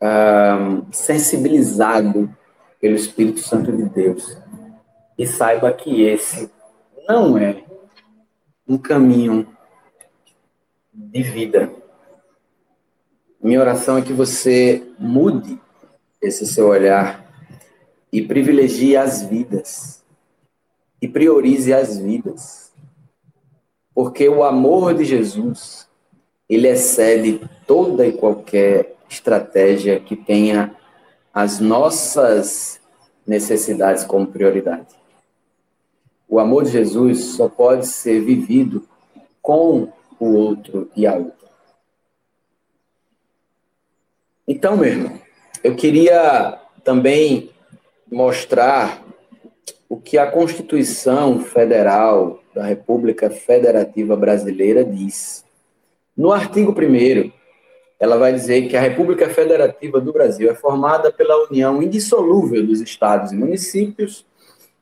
um, 0.00 0.92
sensibilizado 0.92 2.34
pelo 2.80 2.94
Espírito 2.94 3.40
Santo 3.40 3.72
de 3.72 3.84
Deus 3.84 4.36
e 5.18 5.26
saiba 5.26 5.72
que 5.72 6.02
esse 6.02 6.50
não 7.08 7.36
é 7.36 7.64
um 8.66 8.78
caminho 8.78 9.46
de 10.92 11.22
vida. 11.22 11.72
Minha 13.42 13.60
oração 13.60 13.96
é 13.96 14.02
que 14.02 14.12
você 14.12 14.86
mude 14.98 15.58
esse 16.20 16.46
seu 16.46 16.68
olhar 16.68 17.26
e 18.12 18.22
privilegie 18.22 18.96
as 18.96 19.22
vidas 19.22 20.04
e 21.00 21.08
priorize 21.08 21.72
as 21.72 21.98
vidas. 21.98 22.72
Porque 23.94 24.28
o 24.28 24.44
amor 24.44 24.94
de 24.94 25.04
Jesus 25.04 25.88
ele 26.48 26.68
excede 26.68 27.40
toda 27.66 28.06
e 28.06 28.12
qualquer 28.12 28.94
estratégia 29.08 29.98
que 29.98 30.14
tenha 30.14 30.76
as 31.32 31.58
nossas 31.60 32.80
necessidades 33.26 34.04
como 34.04 34.26
prioridade. 34.26 34.94
O 36.28 36.38
amor 36.38 36.64
de 36.64 36.70
Jesus 36.70 37.24
só 37.24 37.48
pode 37.48 37.86
ser 37.86 38.20
vivido 38.20 38.86
com 39.40 39.92
o 40.22 40.34
outro 40.34 40.88
e 40.94 41.04
a 41.04 41.14
outra. 41.14 41.48
Então, 44.46 44.76
meu 44.76 44.88
irmão, 44.88 45.20
eu 45.64 45.74
queria 45.74 46.60
também 46.84 47.50
mostrar 48.10 49.02
o 49.88 49.96
que 49.96 50.16
a 50.16 50.30
Constituição 50.30 51.40
Federal 51.40 52.40
da 52.54 52.64
República 52.64 53.30
Federativa 53.30 54.16
Brasileira 54.16 54.84
diz. 54.84 55.44
No 56.16 56.30
artigo 56.30 56.72
1, 56.72 57.32
ela 57.98 58.16
vai 58.16 58.32
dizer 58.32 58.68
que 58.68 58.76
a 58.76 58.80
República 58.80 59.28
Federativa 59.28 60.00
do 60.00 60.12
Brasil 60.12 60.48
é 60.50 60.54
formada 60.54 61.10
pela 61.10 61.48
união 61.48 61.82
indissolúvel 61.82 62.64
dos 62.64 62.80
estados 62.80 63.32
e 63.32 63.36
municípios 63.36 64.24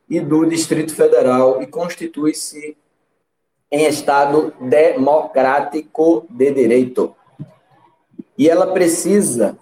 e 0.08 0.20
do 0.20 0.44
Distrito 0.44 0.94
Federal 0.94 1.62
e 1.62 1.66
constitui-se 1.66 2.76
em 3.70 3.86
Estado 3.86 4.52
democrático 4.60 6.26
de 6.28 6.52
direito. 6.52 7.14
E 8.36 8.48
ela 8.48 8.72
precisa, 8.72 9.56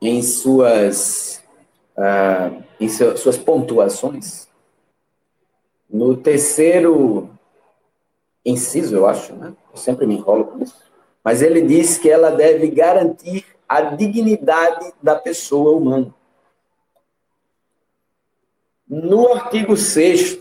em 0.00 0.22
suas, 0.22 1.42
uh, 1.96 2.62
em 2.80 2.88
suas 2.88 3.36
pontuações, 3.36 4.48
no 5.88 6.16
terceiro 6.16 7.30
inciso, 8.44 8.96
eu 8.96 9.06
acho, 9.06 9.34
né? 9.34 9.52
Eu 9.70 9.76
sempre 9.76 10.06
me 10.06 10.16
enrolo 10.16 10.46
com 10.46 10.62
isso. 10.62 10.74
Mas 11.22 11.42
ele 11.42 11.60
diz 11.62 11.98
que 11.98 12.10
ela 12.10 12.30
deve 12.30 12.68
garantir 12.68 13.44
a 13.68 13.82
dignidade 13.82 14.92
da 15.02 15.14
pessoa 15.14 15.76
humana. 15.76 16.12
No 18.88 19.32
artigo 19.32 19.76
6 19.76 20.40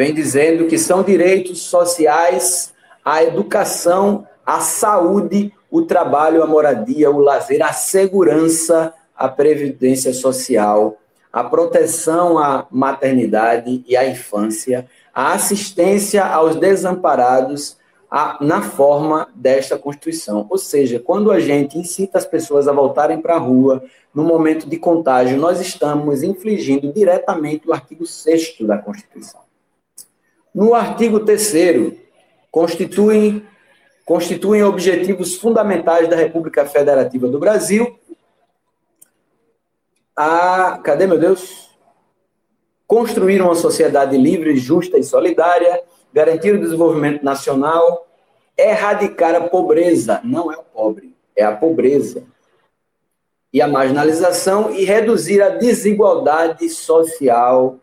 vem 0.00 0.14
dizendo 0.14 0.66
que 0.66 0.78
são 0.78 1.02
direitos 1.02 1.60
sociais 1.60 2.72
a 3.04 3.22
educação, 3.22 4.26
a 4.46 4.58
saúde, 4.58 5.52
o 5.70 5.82
trabalho, 5.82 6.42
a 6.42 6.46
moradia, 6.46 7.10
o 7.10 7.18
lazer, 7.18 7.62
a 7.62 7.74
segurança, 7.74 8.94
a 9.14 9.28
previdência 9.28 10.14
social, 10.14 10.96
a 11.30 11.44
proteção 11.44 12.38
à 12.38 12.66
maternidade 12.70 13.84
e 13.86 13.94
à 13.94 14.08
infância, 14.08 14.88
a 15.12 15.34
assistência 15.34 16.24
aos 16.24 16.56
desamparados 16.56 17.76
a, 18.10 18.38
na 18.40 18.62
forma 18.62 19.28
desta 19.34 19.76
Constituição. 19.76 20.46
Ou 20.48 20.56
seja, 20.56 20.98
quando 20.98 21.30
a 21.30 21.38
gente 21.38 21.76
incita 21.76 22.16
as 22.16 22.24
pessoas 22.24 22.66
a 22.66 22.72
voltarem 22.72 23.20
para 23.20 23.34
a 23.34 23.38
rua, 23.38 23.84
no 24.14 24.24
momento 24.24 24.66
de 24.66 24.78
contágio, 24.78 25.36
nós 25.36 25.60
estamos 25.60 26.22
infligindo 26.22 26.90
diretamente 26.90 27.68
o 27.68 27.72
artigo 27.74 28.06
6 28.06 28.60
da 28.62 28.78
Constituição. 28.78 29.49
No 30.54 30.74
artigo 30.74 31.20
3 31.20 31.94
constituem, 32.50 33.46
constituem 34.04 34.62
objetivos 34.62 35.36
fundamentais 35.36 36.08
da 36.08 36.16
República 36.16 36.66
Federativa 36.66 37.28
do 37.28 37.38
Brasil 37.38 37.98
a. 40.20 40.78
Cadê, 40.78 41.06
meu 41.06 41.18
Deus? 41.18 41.70
Construir 42.86 43.40
uma 43.40 43.54
sociedade 43.54 44.16
livre, 44.16 44.56
justa 44.56 44.98
e 44.98 45.04
solidária, 45.04 45.82
garantir 46.12 46.54
o 46.54 46.60
desenvolvimento 46.60 47.24
nacional, 47.24 48.06
erradicar 48.56 49.34
a 49.34 49.48
pobreza, 49.48 50.20
não 50.24 50.52
é 50.52 50.56
o 50.56 50.62
pobre, 50.62 51.14
é 51.36 51.44
a 51.44 51.56
pobreza, 51.56 52.24
e 53.52 53.62
a 53.62 53.68
marginalização 53.68 54.72
e 54.72 54.84
reduzir 54.84 55.40
a 55.40 55.50
desigualdade 55.50 56.68
social, 56.68 57.78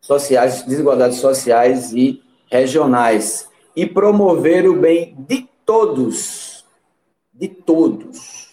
sociais, 0.00 0.62
desigualdades 0.62 1.18
sociais 1.18 1.92
e 1.92 2.22
regionais 2.50 3.48
e 3.76 3.86
promover 3.86 4.68
o 4.68 4.74
bem 4.74 5.14
de 5.28 5.48
todos, 5.64 6.64
de 7.32 7.48
todos, 7.48 8.48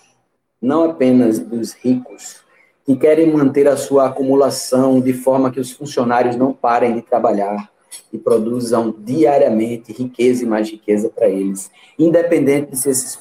não 0.61 0.83
apenas 0.83 1.39
dos 1.39 1.73
ricos 1.73 2.43
que 2.85 2.95
querem 2.95 3.33
manter 3.33 3.67
a 3.67 3.75
sua 3.75 4.07
acumulação 4.07 5.01
de 5.01 5.13
forma 5.13 5.49
que 5.49 5.59
os 5.59 5.71
funcionários 5.71 6.35
não 6.35 6.53
parem 6.53 6.93
de 6.93 7.01
trabalhar 7.01 7.71
e 8.13 8.17
produzam 8.17 8.93
diariamente 8.97 9.91
riqueza 9.91 10.43
e 10.43 10.47
mais 10.47 10.69
riqueza 10.69 11.09
para 11.09 11.27
eles, 11.27 11.71
independente 11.97 12.71
de 12.71 12.77
se 12.77 12.89
esses 12.89 13.19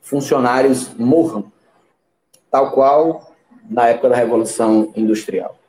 funcionários 0.00 0.94
morram, 0.96 1.50
tal 2.50 2.72
qual 2.72 3.34
na 3.68 3.88
época 3.88 4.10
da 4.10 4.16
Revolução 4.16 4.92
Industrial. 4.94 5.59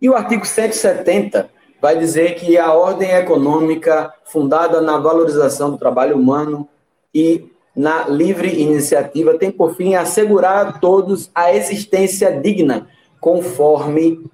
E 0.00 0.08
o 0.08 0.14
artigo 0.14 0.46
170 0.46 1.50
vai 1.80 1.98
dizer 1.98 2.34
que 2.34 2.56
a 2.58 2.72
ordem 2.72 3.10
econômica 3.10 4.12
fundada 4.24 4.80
na 4.80 4.98
valorização 4.98 5.70
do 5.70 5.78
trabalho 5.78 6.16
humano 6.16 6.68
e 7.14 7.50
na 7.74 8.08
livre 8.08 8.60
iniciativa 8.60 9.38
tem 9.38 9.50
por 9.50 9.74
fim 9.74 9.94
assegurar 9.94 10.66
a 10.66 10.72
todos 10.72 11.30
a 11.34 11.54
existência 11.54 12.30
digna, 12.40 12.88
conforme 13.20 14.24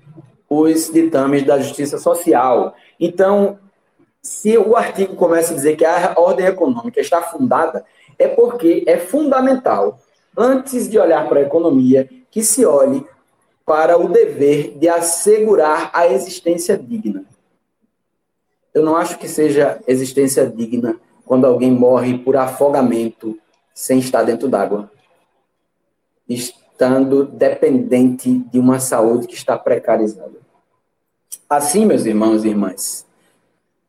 os 0.49 0.91
ditames 0.93 1.45
da 1.45 1.59
justiça 1.59 1.99
social. 1.99 2.75
Então, 2.99 3.59
se 4.23 4.57
o 4.57 4.77
artigo 4.77 5.15
começa 5.15 5.53
a 5.53 5.57
dizer 5.57 5.77
que 5.77 5.85
a 5.85 6.15
ordem 6.17 6.47
econômica 6.47 7.01
está 7.01 7.23
fundada, 7.23 7.85
é 8.19 8.27
porque 8.27 8.85
é 8.87 8.97
fundamental, 8.97 9.99
antes 10.37 10.89
de 10.89 10.99
olhar 10.99 11.29
para 11.29 11.41
a 11.41 11.43
economia, 11.43 12.09
que 12.31 12.43
se 12.43 12.65
olhe 12.65 13.05
para 13.67 13.99
o 13.99 14.09
dever 14.09 14.79
de 14.79 14.89
assegurar 14.89 15.91
a 15.93 16.07
existência 16.07 16.79
digna. 16.79 17.25
Eu 18.73 18.85
não 18.85 18.95
acho 18.95 19.19
que 19.19 19.27
seja 19.27 19.81
existência 19.89 20.47
digna 20.47 21.01
quando 21.25 21.47
alguém 21.47 21.73
morre 21.73 22.17
por 22.17 22.37
afogamento 22.37 23.37
sem 23.75 23.99
estar 23.99 24.23
dentro 24.23 24.47
d'água, 24.49 24.89
estando 26.29 27.25
dependente 27.25 28.39
de 28.39 28.59
uma 28.61 28.79
saúde 28.79 29.27
que 29.27 29.35
está 29.35 29.59
precarizada. 29.59 30.39
Assim, 31.51 31.85
meus 31.85 32.07
irmãos 32.07 32.45
e 32.45 32.49
irmãs, 32.49 33.05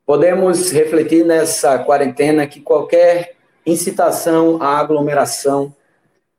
podemos 0.06 0.72
refletir 0.72 1.24
nessa 1.24 1.78
quarentena 1.80 2.48
que 2.48 2.62
qualquer 2.62 3.36
incitação 3.64 4.62
à 4.62 4.80
aglomeração 4.80 5.74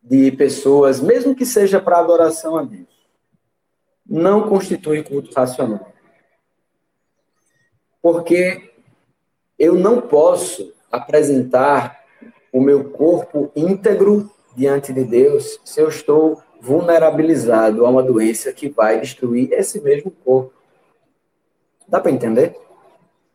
de 0.02 0.32
pessoas, 0.32 1.00
mesmo 1.00 1.36
que 1.36 1.46
seja 1.46 1.80
para 1.80 2.00
adoração 2.00 2.56
a 2.56 2.62
Deus, 2.62 2.97
não 4.08 4.48
constitui 4.48 5.02
culto 5.02 5.30
racional. 5.34 5.92
Porque 8.00 8.72
eu 9.58 9.74
não 9.74 10.00
posso 10.00 10.72
apresentar 10.90 12.02
o 12.52 12.60
meu 12.60 12.90
corpo 12.90 13.52
íntegro 13.54 14.30
diante 14.56 14.92
de 14.92 15.04
Deus 15.04 15.60
se 15.64 15.80
eu 15.80 15.88
estou 15.88 16.42
vulnerabilizado 16.60 17.84
a 17.84 17.90
uma 17.90 18.02
doença 18.02 18.52
que 18.52 18.68
vai 18.68 19.00
destruir 19.00 19.52
esse 19.52 19.80
mesmo 19.80 20.10
corpo. 20.10 20.52
Dá 21.86 22.00
para 22.00 22.10
entender? 22.10 22.56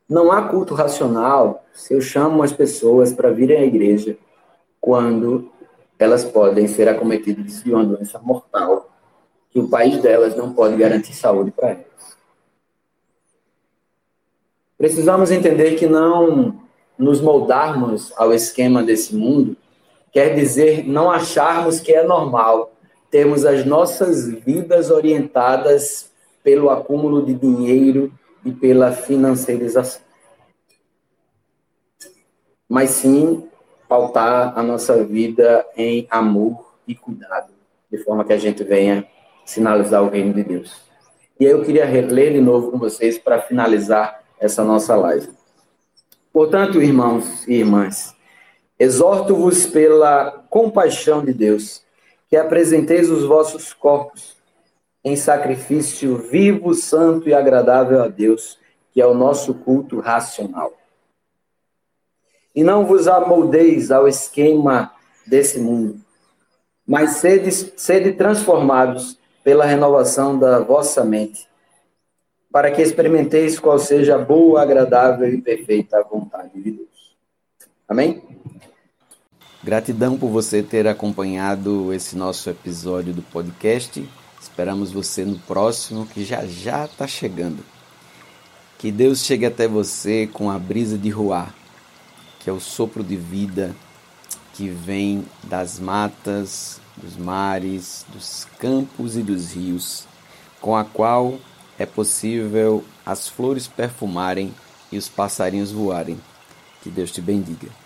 Não 0.10 0.32
há 0.32 0.48
culto 0.50 0.74
racional 0.74 1.64
se 1.74 1.94
eu 1.94 2.02
chamo 2.02 2.44
as 2.44 2.52
pessoas 2.52 3.14
para 3.14 3.32
virem 3.32 3.58
à 3.58 3.64
igreja 3.64 4.18
quando 4.82 5.50
elas 5.98 6.26
podem 6.26 6.68
ser 6.68 6.90
acometidas 6.90 7.64
de 7.64 7.74
uma 7.74 7.86
doença 7.86 8.20
mortal 8.20 8.93
que 9.54 9.60
o 9.60 9.70
país 9.70 10.02
delas 10.02 10.36
não 10.36 10.52
pode 10.52 10.76
garantir 10.76 11.14
saúde 11.14 11.52
para 11.52 11.70
elas. 11.70 11.86
Precisamos 14.76 15.30
entender 15.30 15.76
que 15.76 15.86
não 15.86 16.60
nos 16.98 17.22
moldarmos 17.22 18.12
ao 18.18 18.34
esquema 18.34 18.82
desse 18.82 19.16
mundo 19.16 19.56
quer 20.12 20.36
dizer 20.36 20.88
não 20.88 21.12
acharmos 21.12 21.80
que 21.80 21.94
é 21.94 22.04
normal 22.04 22.74
termos 23.12 23.46
as 23.46 23.64
nossas 23.64 24.28
vidas 24.28 24.90
orientadas 24.90 26.12
pelo 26.44 26.70
acúmulo 26.70 27.24
de 27.24 27.34
dinheiro 27.36 28.12
e 28.44 28.52
pela 28.52 28.92
financeirização. 28.92 30.02
Mas 32.68 32.90
sim 32.90 33.48
pautar 33.88 34.58
a 34.58 34.64
nossa 34.64 35.04
vida 35.04 35.66
em 35.78 36.08
amor 36.10 36.74
e 36.88 36.96
cuidado, 36.96 37.54
de 37.92 38.00
forma 38.00 38.26
que 38.26 38.34
a 38.34 38.38
gente 38.38 38.64
venha 38.64 39.08
sinalizar 39.46 40.04
o 40.04 40.10
reino 40.10 40.34
de 40.34 40.44
Deus. 40.44 40.82
E 41.40 41.46
aí 41.46 41.52
eu 41.52 41.64
queria 41.64 41.86
ler 41.86 42.34
de 42.34 42.42
novo 42.42 42.72
com 42.72 42.78
vocês 42.78 43.18
para 43.18 43.42
finalizar 43.42 44.24
essa 44.40 44.64
nossa 44.64 44.96
live. 44.96 45.30
Portanto, 46.32 46.82
irmãos 46.82 47.48
e 47.48 47.56
irmãs, 47.56 48.16
exorto-vos 48.80 49.66
pela 49.68 50.32
compaixão 50.50 51.24
de 51.24 51.34
Deus, 51.34 51.84
que 52.30 52.36
apresenteis 52.36 53.10
os 53.10 53.24
vossos 53.24 53.74
corpos 53.74 54.36
em 55.04 55.16
sacrifício 55.16 56.18
vivo, 56.18 56.74
santo 56.74 57.28
e 57.28 57.34
agradável 57.34 58.02
a 58.02 58.08
Deus, 58.08 58.58
que 58.92 59.02
é 59.02 59.06
o 59.06 59.14
nosso 59.14 59.54
culto 59.54 60.00
racional. 60.00 60.74
E 62.56 62.64
não 62.64 62.86
vos 62.86 63.08
amoldeis 63.08 63.92
ao 63.92 64.08
esquema 64.08 64.94
desse 65.26 65.60
mundo, 65.60 66.00
mas 66.86 67.18
sede, 67.18 67.52
sede 67.52 68.14
transformados 68.14 69.18
pela 69.44 69.66
renovação 69.66 70.38
da 70.38 70.60
vossa 70.60 71.04
mente 71.04 71.48
para 72.54 72.70
que 72.70 72.84
experimenteis 72.84 73.58
qual 73.58 73.80
seja 73.80 74.14
a 74.14 74.20
boa, 74.20 74.62
agradável 74.62 75.28
e 75.28 75.42
perfeita 75.42 76.04
vontade 76.04 76.52
de 76.54 76.70
Deus. 76.70 77.16
Amém? 77.90 78.22
Gratidão 79.64 80.20
por 80.20 80.30
você 80.30 80.62
ter 80.62 80.88
acompanhado 80.88 81.92
esse 81.92 82.16
nosso 82.16 82.52
episódio 82.52 83.12
do 83.12 83.24
podcast. 83.24 84.08
Esperamos 84.40 84.92
você 84.92 85.26
no 85.26 85.40
próximo, 85.40 86.06
que 86.06 86.24
já 86.24 86.46
já 86.46 86.86
está 86.86 87.08
chegando. 87.08 87.66
Que 88.78 88.92
Deus 88.92 89.24
chegue 89.24 89.48
até 89.48 89.68
você 89.68 90.30
com 90.32 90.52
a 90.52 90.60
brisa 90.60 90.96
de 90.96 91.10
ruar, 91.10 91.56
que 92.40 92.52
é 92.52 92.54
o 92.54 92.60
sopro 92.60 93.04
de 93.04 93.16
vida 93.16 93.76
que 94.54 94.70
vem 94.70 95.26
das 95.44 95.80
matas, 95.80 96.80
dos 96.96 97.18
mares, 97.18 98.06
dos 98.14 98.46
campos 98.60 99.18
e 99.18 99.24
dos 99.24 99.54
rios, 99.54 100.06
com 100.62 100.76
a 100.76 100.84
qual 100.84 101.38
é 101.78 101.86
possível 101.86 102.84
as 103.06 103.28
flores 103.28 103.68
perfumarem 103.68 104.54
e 104.92 104.98
os 104.98 105.10
passarinhos 105.10 105.72
voarem. 105.72 106.20
Que 106.82 106.90
Deus 106.90 107.12
te 107.12 107.22
bendiga. 107.22 107.83